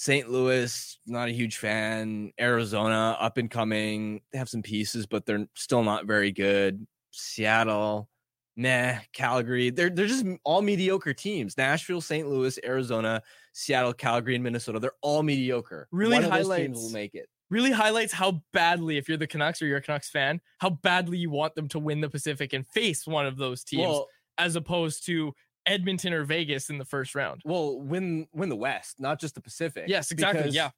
[0.00, 0.30] St.
[0.30, 2.30] Louis, not a huge fan.
[2.38, 4.20] Arizona, up and coming.
[4.30, 6.86] They have some pieces, but they're still not very good.
[7.10, 8.08] Seattle,
[8.56, 8.92] nah.
[9.12, 11.56] Calgary, they're they're just all mediocre teams.
[11.58, 12.28] Nashville, St.
[12.28, 13.20] Louis, Arizona,
[13.54, 14.78] Seattle, Calgary, and Minnesota.
[14.78, 15.88] They're all mediocre.
[15.90, 17.26] Really One of those teams highlights- will make it.
[17.50, 21.18] Really highlights how badly, if you're the Canucks or you're a Canucks fan, how badly
[21.18, 24.54] you want them to win the Pacific and face one of those teams, Well, as
[24.54, 25.34] opposed to
[25.68, 27.42] Edmonton or Vegas in the first round.
[27.44, 29.84] well, win win the West, not just the Pacific.
[29.86, 30.40] Yes, exactly.
[30.42, 30.70] because Yeah.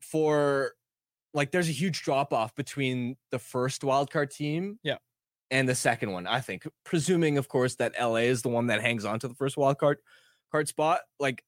[0.00, 0.72] For
[1.34, 4.96] like, there's a huge drop off between the first wild card team, Yeah.
[5.50, 6.26] and the second one.
[6.26, 9.34] I think, presuming, of course, that LA is the one that hangs on to the
[9.34, 9.98] first wild card
[10.50, 11.00] card spot.
[11.18, 11.42] Like,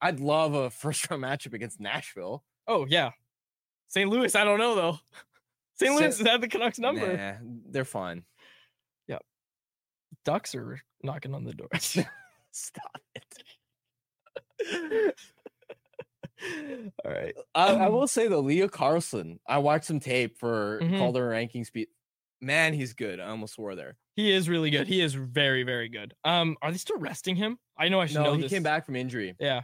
[0.00, 2.44] I'd love a first round matchup against Nashville.
[2.66, 3.10] Oh yeah.
[3.88, 4.08] St.
[4.08, 4.98] Louis, I don't know though.
[5.76, 5.92] St.
[5.94, 7.16] Louis had the Canucks number.
[7.16, 7.32] Nah,
[7.70, 8.24] they're fine.
[10.24, 11.68] Ducks are knocking on the door.
[12.52, 15.14] Stop it.
[17.04, 17.34] All right.
[17.54, 19.38] I, I will say though, Leo Carlsson.
[19.48, 20.98] I watched some tape for Mhm.
[20.98, 21.88] Calder ranking speed.
[22.40, 23.20] Man, he's good.
[23.20, 23.96] I almost swore there.
[24.16, 24.86] He is really good.
[24.86, 26.14] He is very, very good.
[26.24, 27.58] Um, are they still resting him?
[27.78, 28.52] I know I should No, know he this.
[28.52, 29.34] came back from injury.
[29.40, 29.62] Yeah.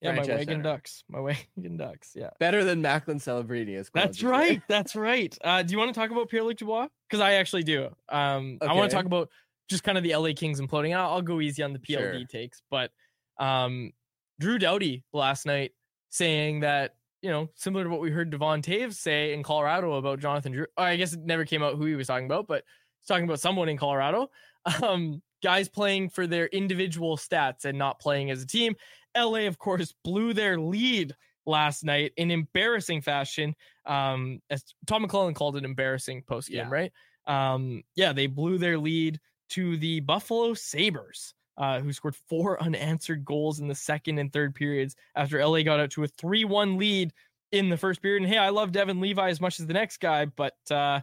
[0.00, 1.04] Yeah, my wagon ducks.
[1.08, 1.20] My
[1.56, 2.12] wagon ducks.
[2.14, 2.30] Yeah.
[2.38, 3.76] Better than Macklin Celebrini.
[3.76, 4.62] as Claude That's right.
[4.68, 5.36] That's right.
[5.42, 6.88] Uh, do you want to talk about Pierre Luc Dubois?
[7.08, 7.88] Because I actually do.
[8.08, 9.30] Um, I want to talk about
[9.68, 10.96] just kind of the LA Kings imploding.
[10.96, 12.24] I'll, I'll go easy on the PLD Sure.
[12.26, 12.90] takes, but
[13.38, 13.92] um,
[14.38, 15.72] Drew Doughty last night
[16.10, 20.20] saying that you know similar to what we heard Devon Toews say in Colorado about
[20.20, 20.66] Jonathan Drouin.
[20.76, 22.64] I guess it never came out who he was talking about, but
[23.00, 24.30] he's talking about someone in Colorado.
[24.82, 28.74] Um, guys playing for their individual stats and not playing as a team.
[29.16, 31.14] LA, of course, blew their lead
[31.46, 33.54] last night in embarrassing fashion.
[33.86, 36.68] Um, as Todd McLellan called it embarrassing post game, Yeah.
[36.70, 36.92] right?
[37.26, 39.20] Um, yeah, they blew their lead
[39.50, 44.54] to the Buffalo Sabres, uh, who scored four unanswered goals in the second and third
[44.54, 47.12] periods after LA got out to a 3 1 lead
[47.52, 48.22] in the first period.
[48.22, 51.00] And hey, I love Devon Levi as much as the next guy, but uh,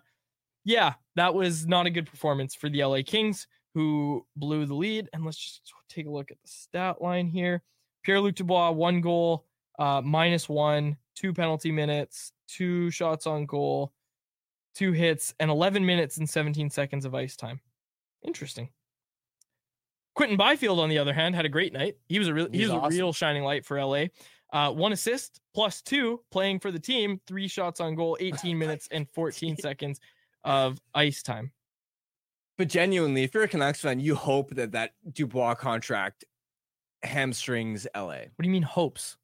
[0.65, 5.09] yeah, that was not a good performance for the LA Kings, who blew the lead.
[5.13, 7.63] And let's just take a look at the stat line here.
[8.03, 9.45] Pierre Luc Dubois, one goal,
[9.79, 13.93] uh, minus one, two penalty minutes, two shots on goal,
[14.75, 17.59] two hits, and 11 minutes and 17 seconds of ice time.
[18.23, 18.69] Interesting.
[20.15, 21.97] Quinton Byfield, on the other hand, had a great night.
[22.07, 24.05] He was a real, he was a real shining light for LA.
[24.51, 28.87] Uh, one assist plus two playing for the team, three shots on goal, 18 minutes
[28.91, 29.99] and 14 seconds
[30.43, 31.51] of ice time.
[32.57, 36.23] But genuinely, if you're a Canucks fan, you hope that that Dubois contract
[37.01, 38.05] hamstrings LA.
[38.05, 39.17] What do you mean hopes?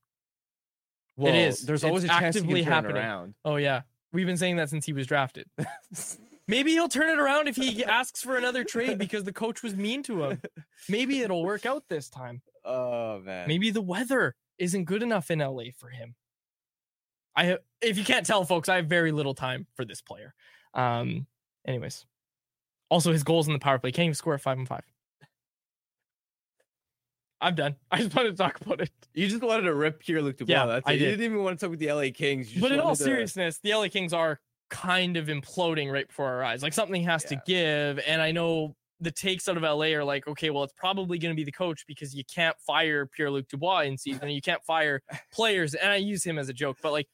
[1.16, 1.62] Well, it is.
[1.66, 2.98] There's It's always a chance actively turn happening.
[2.98, 3.34] around.
[3.46, 3.82] Oh yeah,
[4.14, 5.48] we've been saying that since he was drafted.
[6.48, 9.76] Maybe he'll turn it around if he asks for another trade because the coach was
[9.76, 10.42] mean to him.
[10.88, 12.42] Maybe it'll work out this time.
[12.66, 13.48] Oh man.
[13.48, 16.14] Maybe the weather isn't good enough in LA for him.
[17.36, 20.34] I have, if you can't tell, folks, I have very little time for this player.
[20.74, 21.26] Um,
[21.66, 22.06] anyways,
[22.90, 24.84] also his goals in the power play can't even score at five and five.
[27.42, 27.76] I'm done.
[27.92, 28.92] I just wanted to talk about it.
[29.14, 30.54] You just wanted to rip Pierre Luc Dubois.
[30.54, 30.96] Yeah, that's I it.
[30.96, 31.12] You did.
[31.18, 32.48] didn't even want to talk with the LA Kings.
[32.50, 36.08] You just But in all to- seriousness, the LA Kings are kind of imploding right
[36.08, 36.62] before our eyes.
[36.62, 38.00] Like something has to give.
[38.06, 41.34] And I know the takes out of LA are like, okay, well, it's probably going
[41.34, 44.42] to be the coach because you can't fire Pierre Luc Dubois in season and you
[44.42, 45.02] can't fire
[45.34, 45.74] players.
[45.74, 47.08] And I use him as a joke, but like,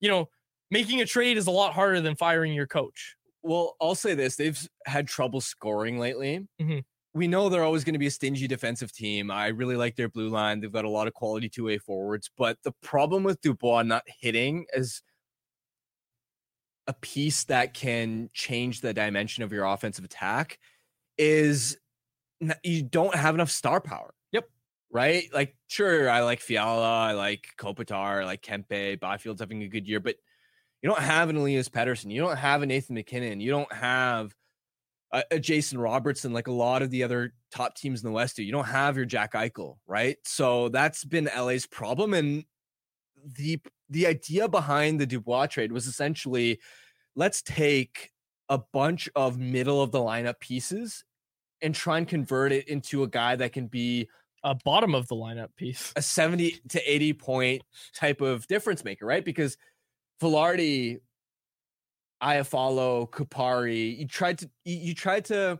[0.00, 0.28] you know,
[0.70, 3.16] making a trade is a lot harder than firing your coach.
[3.42, 6.46] Well, I'll say this: they've had trouble scoring lately.
[6.60, 6.84] Mhm.
[7.14, 9.30] We know they're always going to be a stingy defensive team.
[9.32, 10.60] I really like their blue line.
[10.60, 14.66] They've got a lot of quality two-way forwards, but the problem with Dubois not hitting
[14.74, 15.02] is
[16.86, 20.58] a piece that can change the dimension of your offensive attack
[21.18, 21.78] is
[22.64, 24.14] you don't have enough star power.
[24.32, 24.48] Yep.
[24.90, 25.24] Right?
[25.32, 29.86] Like, sure, I like Fiala, I like Kopitar, I like Kempe, Byfield's having a good
[29.86, 30.16] year, but
[30.82, 34.34] you don't have an Elias Pettersson, you don't have a Nathan MacKinnon, you don't have
[35.12, 38.36] a, a Jason Robertson like a lot of the other top teams in the West
[38.36, 38.42] do.
[38.42, 40.16] You don't have your Jack Eichel, right?
[40.24, 42.14] So that's been LA's problem.
[42.14, 42.44] And
[43.36, 46.60] the the idea behind the Dubois trade was essentially
[47.16, 48.10] let's take
[48.48, 51.04] a bunch of middle of the lineup pieces
[51.62, 54.08] and try and convert it into a guy that can be
[54.42, 55.92] a bottom of the lineup piece.
[55.96, 57.62] a 70 to 80 point
[57.94, 59.24] type of difference maker, right?
[59.24, 59.56] Because
[60.20, 61.00] Vilardi,
[62.22, 65.58] Iafallo, Kupari, you tried to you, you tried to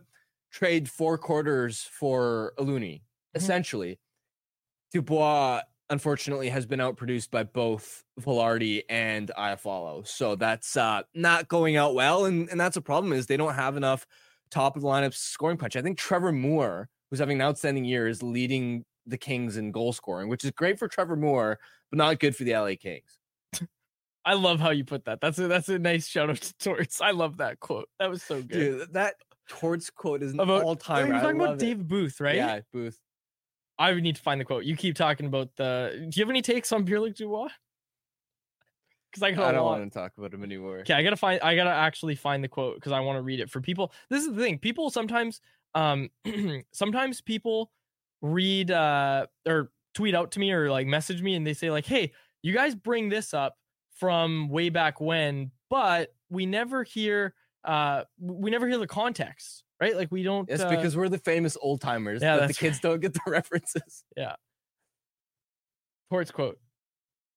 [0.51, 3.01] trade four quarters for Aluni,
[3.33, 3.99] essentially.
[4.93, 10.05] Dubois, unfortunately, has been outproduced by both Vilardi and Iafallo.
[10.05, 12.25] So that's uh, not going out well.
[12.25, 14.05] And, and that's a problem is they don't have enough
[14.51, 15.75] top of the lineup scoring punch.
[15.75, 19.93] I think Trevor Moore, who's having an outstanding year, is leading the Kings in goal
[19.93, 21.57] scoring, which is great for Trevor Moore,
[21.89, 23.20] but not good for the LA Kings.
[24.23, 25.19] I love how you put that.
[25.21, 27.01] That's a that's a nice shout out to Torts.
[27.01, 27.89] I love that quote.
[27.99, 28.49] That was so good.
[28.49, 29.15] Dude, that
[29.49, 31.07] Torts quote is an About- all time.
[31.07, 32.35] You're talking about Dave Booth, right?
[32.35, 32.99] Yeah, Booth.
[33.79, 34.63] I would need to find the quote.
[34.63, 36.07] You keep talking about the.
[36.09, 37.49] Do you have any takes on Pierre Luc Dubois?
[39.11, 40.79] Because I I don't want to talk about him anymore.
[40.79, 41.41] Okay, I gotta find.
[41.41, 43.91] I gotta actually find the quote because I want to read it for people.
[44.09, 44.57] This is the thing.
[44.59, 45.41] People sometimes,
[45.75, 46.09] um,
[46.71, 47.71] sometimes people
[48.21, 51.85] read uh or tweet out to me or like message me and they say like,
[51.85, 52.13] "Hey,
[52.43, 53.57] you guys bring this up
[54.01, 59.95] from way back when, but we never hear uh we never hear the context, right?
[59.95, 60.49] Like we don't.
[60.49, 63.21] It's uh, because we're the famous old timers Yeah, that the kids don't get the
[63.27, 64.03] references.
[64.17, 64.35] Yeah.
[66.09, 66.59] Torts quote.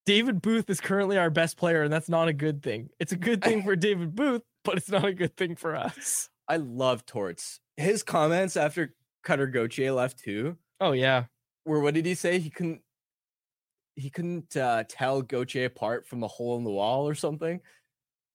[0.07, 2.89] David Booth is currently our best player, and that's not a good thing.
[2.99, 6.29] It's a good thing for David Booth, but it's not a good thing for us.
[6.47, 7.59] I love Torts.
[7.77, 11.25] His comments after Cutter Gauthier left too Oh yeah.
[11.63, 12.39] Where what did he say?
[12.39, 12.81] He couldn't
[13.95, 17.61] he couldn't uh, tell Gauthier apart from the hole in the wall or something.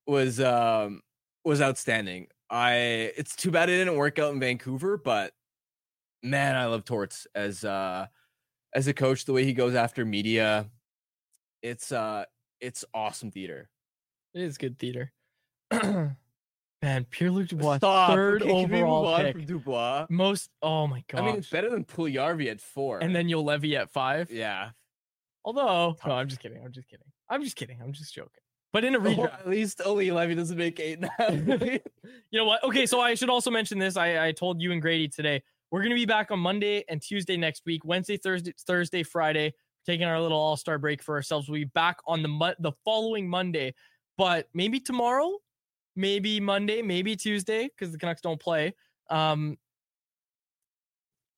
[0.06, 1.02] Was um
[1.44, 2.28] was outstanding.
[2.48, 5.32] I it's too bad it didn't work out in Vancouver, but
[6.22, 8.06] man, I love Torts as uh
[8.74, 10.68] as a coach, the way he goes after media.
[11.62, 12.24] It's uh
[12.60, 13.68] it's awesome theater.
[14.34, 15.12] It is good theater.
[16.82, 18.10] Man, Pierre Luc Dubois, Stop.
[18.12, 19.32] third Okay, can we move overall pick.
[19.36, 20.06] from Dubois.
[20.08, 20.48] Most.
[20.62, 21.20] Oh my god.
[21.20, 23.00] I mean, it's better than Puljujärvi at four.
[23.02, 24.30] and then Juolevi at five.
[24.30, 24.70] yeah,
[25.44, 26.62] Although, no, I'm just kidding.
[26.64, 27.06] I'm just kidding.
[27.28, 27.78] I'm just kidding.
[27.82, 28.42] I'm just joking.
[28.72, 31.46] But in a redraft, at least only Levy doesn't make eight million.
[32.30, 32.62] you know what?
[32.64, 33.96] Okay, so I should also mention this.
[33.96, 35.42] I, I told you and Grady today.
[35.70, 37.84] We're gonna be back on Monday and Tuesday next week.
[37.84, 39.54] Wednesday, Thursday, Thursday, Friday.
[39.86, 41.48] Taking our little All Star break for ourselves.
[41.48, 43.74] We'll be back on the mo- the following Monday,
[44.18, 45.38] but maybe tomorrow,
[45.96, 48.74] maybe Monday, maybe Tuesday because the Canucks don't play.
[49.08, 49.56] Um,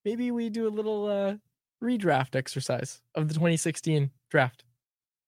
[0.05, 1.35] maybe we do a little uh
[1.83, 4.65] redraft exercise of the 2016 draft.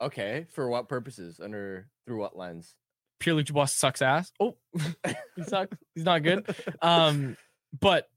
[0.00, 1.40] okay, for what purposes?
[1.42, 2.74] Under through what lens?
[3.20, 4.32] Pierre Luc Dubois sucks ass.
[4.40, 4.56] Oh,
[5.36, 5.76] he sucks.
[5.94, 6.54] He's not good.
[6.82, 7.36] Um,
[7.80, 8.08] but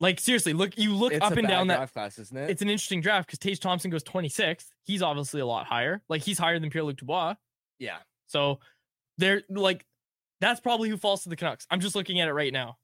[0.00, 2.50] like seriously, look, you look It's up and down that draft class, isn't it?
[2.50, 4.66] it's an interesting draft because Tage Thompson goes 26th.
[4.84, 6.02] He's obviously a lot higher.
[6.08, 7.34] Like he's higher than Pierre Luc Dubois.
[7.78, 7.98] yeah.
[8.26, 8.60] So
[9.18, 9.84] they're like,
[10.40, 11.66] that's probably who falls to the Canucks.
[11.70, 12.78] I'm just looking at it right now.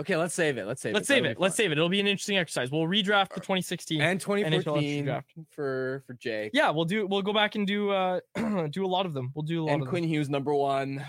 [0.00, 0.66] Okay, let's save it.
[0.66, 1.12] Let's save Let's it.
[1.12, 1.38] save it.
[1.38, 1.78] Let's save it.
[1.78, 2.70] It'll be an interesting exercise.
[2.70, 5.32] We'll redraft the 2016 And NHL 2014 draft.
[5.50, 6.52] for for Jake.
[6.54, 7.06] Yeah, we'll do.
[7.06, 8.20] We'll go back and do uh
[8.70, 9.30] do a lot of them.
[9.34, 9.94] We'll do a lot and of them.
[9.94, 11.04] And Quinn Hughes number one,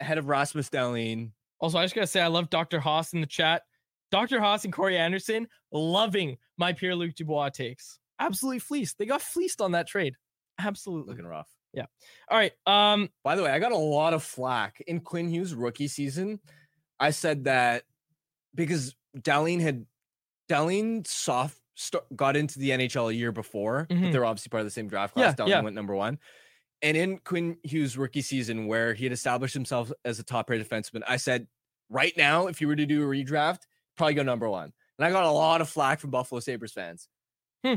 [0.00, 1.32] ahead of Rasmus Dahlin.
[1.60, 2.80] Also, I just gotta say, I love Dr.
[2.80, 3.62] Haas in the chat.
[4.10, 4.40] Dr.
[4.40, 7.98] Haas and Corey Anderson loving my Pierre Luc Dubois takes.
[8.20, 8.96] Absolutely fleeced.
[8.98, 10.14] They got fleeced on that trade.
[10.58, 11.12] Absolutely.
[11.12, 11.48] Looking rough.
[11.74, 11.86] Yeah.
[12.30, 12.52] All right.
[12.66, 13.10] Um.
[13.22, 16.40] By the way, I got a lot of flack in Quinn Hughes' rookie season.
[17.00, 17.82] I said that
[18.54, 19.86] because Dahlin had
[20.48, 24.02] Dahlin soft st- got into the NHL a year before, Mhm.
[24.02, 25.36] but they're obviously part of the same draft Yeah, class.
[25.36, 25.60] Dahlin yeah.
[25.60, 26.18] went number one.
[26.82, 30.68] And in Quinn Hughes' rookie season, where he had established himself as a top rated
[30.68, 31.46] defenseman, I said,
[31.88, 33.60] right now, if you were to do a redraft,
[33.96, 34.72] probably go number one.
[34.98, 37.08] And I got a lot of flack from Buffalo Sabres fans.
[37.64, 37.76] Hmm.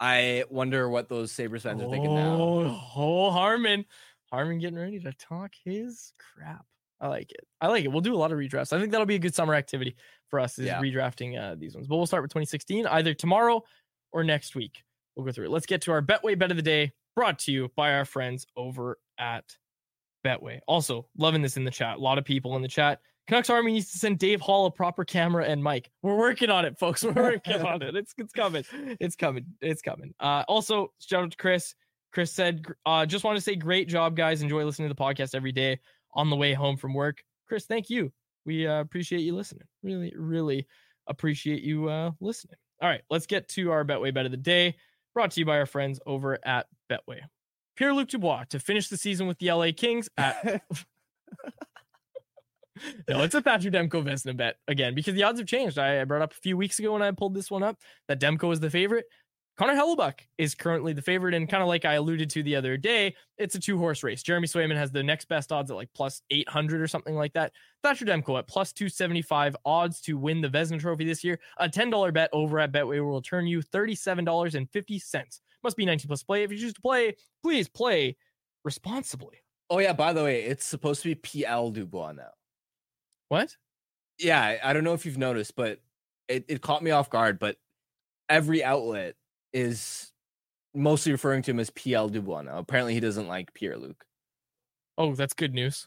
[0.00, 2.36] I wonder what those Sabres fans are thinking now.
[2.36, 3.84] Oh, oh, Harman.
[4.30, 6.66] Harman getting ready to talk his crap.
[7.00, 7.46] I like it.
[7.60, 7.88] I like it.
[7.88, 8.72] We'll do a lot of redrafts.
[8.72, 9.96] I think that'll be a good summer activity
[10.28, 10.80] for us is Yeah.
[10.80, 11.86] redrafting uh, these ones.
[11.86, 13.62] But we'll start with 2016 either tomorrow
[14.12, 14.82] or next week.
[15.16, 15.50] We'll go through it.
[15.50, 18.46] Let's get to our Betway Bet of the Day brought to you by our friends
[18.56, 19.44] over at
[20.24, 20.60] Betway.
[20.66, 21.96] Also, loving this in the chat.
[21.96, 23.00] A lot of people in the chat.
[23.28, 25.90] Canucks Army needs to send Dave Hall a proper camera and mic.
[26.02, 27.02] We're working on it, folks.
[27.04, 27.94] We're working on it.
[27.94, 28.64] It's it's coming.
[29.00, 29.44] It's coming.
[29.60, 30.14] It's coming.
[30.18, 31.74] Uh, also, shout out to Chris.
[32.12, 34.40] Chris said, uh, just want to say, great job, guys.
[34.40, 35.78] Enjoy listening to the podcast every day
[36.18, 37.22] on the way home from work.
[37.46, 38.12] Chris, thank you.
[38.44, 39.62] We uh, appreciate you listening.
[39.82, 40.66] Really, really
[41.06, 42.56] appreciate you uh, listening.
[42.82, 44.74] All right, let's get to our Betway Bet of the Day,
[45.14, 47.20] brought to you by our friends over at Betway.
[47.76, 50.44] Pierre Luc Dubois to finish the season with the LA Kings at.
[53.08, 55.78] no, it's a Thatcher Demko Vezina bet again because the odds have changed.
[55.78, 58.20] I, I brought up a few weeks ago when I pulled this one up that
[58.20, 59.06] Demko is the favorite.
[59.58, 62.76] Connor Hellebuyck is currently the favorite, and kind of like I alluded to the other
[62.76, 64.22] day, it's a two horse race.
[64.22, 67.50] Jeremy Swayman has the next best odds at like plus 800 or something like that.
[67.82, 71.40] Thatcher Demko at plus 275 odds to win the Vezina Trophy this year.
[71.58, 75.40] A $10 bet over at Betway will turn you $37.50.
[75.64, 76.44] Must be 19 plus play.
[76.44, 78.16] If you choose to play, please play
[78.64, 79.38] responsibly.
[79.70, 82.30] Oh yeah, by the way, it's supposed to be PL Dubois now.
[83.28, 83.56] What?
[84.20, 85.80] Yeah, I don't know if you've noticed, but
[86.28, 87.40] it, it caught me off guard.
[87.40, 87.56] But
[88.28, 89.16] every outlet
[89.52, 90.12] is
[90.74, 92.58] mostly referring to him as PL Dubois now.
[92.58, 94.04] Apparently, he doesn't like Pierre Luc.
[94.96, 95.86] Oh, that's good news.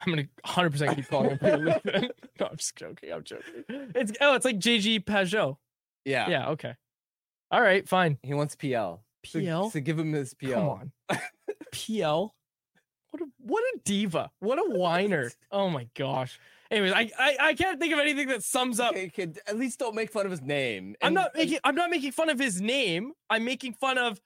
[0.00, 1.84] I'm gonna 100 percent keep calling him Pierre Luc.
[2.40, 3.12] no, I'm just joking.
[3.12, 3.64] I'm joking.
[3.68, 5.56] It's oh, it's like JG Pageau.
[6.04, 6.48] Yeah, Yeah.
[6.50, 6.74] Okay.
[7.50, 7.88] All right.
[7.88, 8.18] Fine.
[8.22, 9.02] He wants PL.
[9.24, 9.70] So- PL?
[9.70, 10.54] So, give him his PL.
[10.54, 11.20] Come on.
[11.72, 12.34] PL.
[13.10, 14.30] What a what a diva.
[14.40, 15.30] What a whiner.
[15.50, 16.38] Oh my gosh.
[16.70, 18.90] Anyways, I, I I can't think of anything that sums up.
[18.92, 20.94] Okay, kid, at least don't make fun of his name.
[21.00, 23.12] I'm And- not and- making I'm not making fun of his name.
[23.30, 24.20] I'm making fun of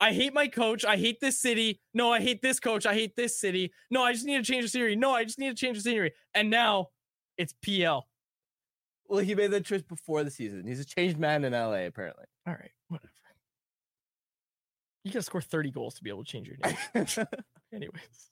[0.00, 0.84] I hate my coach.
[0.84, 1.80] I hate this city.
[1.94, 2.84] No, I hate this coach.
[2.86, 3.72] I hate this city.
[3.90, 4.96] No, I just need to change the scenery.
[4.96, 6.12] No, I just need to change the scenery.
[6.34, 6.88] And now
[7.38, 8.06] it's PL.
[9.06, 10.66] Well, he made that choice before the season.
[10.66, 12.24] He's a changed man in LA, apparently.
[12.46, 13.10] All right, whatever.
[15.04, 16.76] You gotta score 30 goals to be able to change your name.
[17.72, 18.30] Anyways,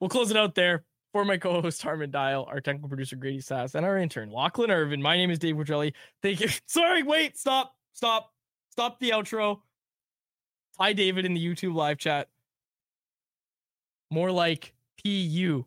[0.00, 0.84] we'll close it out there.
[1.12, 5.02] For my co-host Harman Dayal, our technical producer Grady Sas, and our intern Lachlan Irvin.
[5.02, 5.92] My name is Dave Quadrelli.
[6.22, 6.48] Thank you.
[6.66, 8.32] Sorry, wait, stop, stop,
[8.70, 9.60] stop the outro.
[10.78, 12.28] Hi, David, in the YouTube live chat.
[14.10, 14.72] More like
[15.04, 15.66] Pu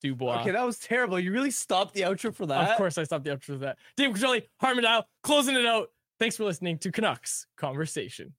[0.00, 0.42] Dubois.
[0.42, 1.18] Okay, that was terrible.
[1.18, 2.70] You really stopped the outro for that?
[2.70, 3.78] Of course, I stopped the outro for that.
[3.96, 5.88] Dave Quadrelli, Harman Dayal, closing it out.
[6.20, 8.34] Thanks for listening to Canucks Conversation.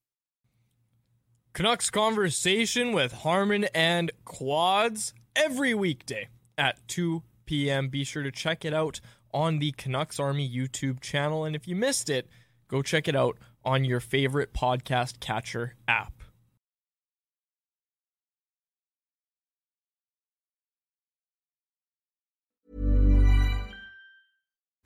[1.53, 6.27] Canucks Conversation with Harman and Quads every weekday
[6.57, 7.87] at 2 p.m.
[7.87, 8.99] Be sure to check it out
[9.33, 11.45] on the Canucks Army YouTube channel.
[11.45, 12.27] And if you missed it,
[12.67, 16.18] go check it out on your favorite podcast catcher app.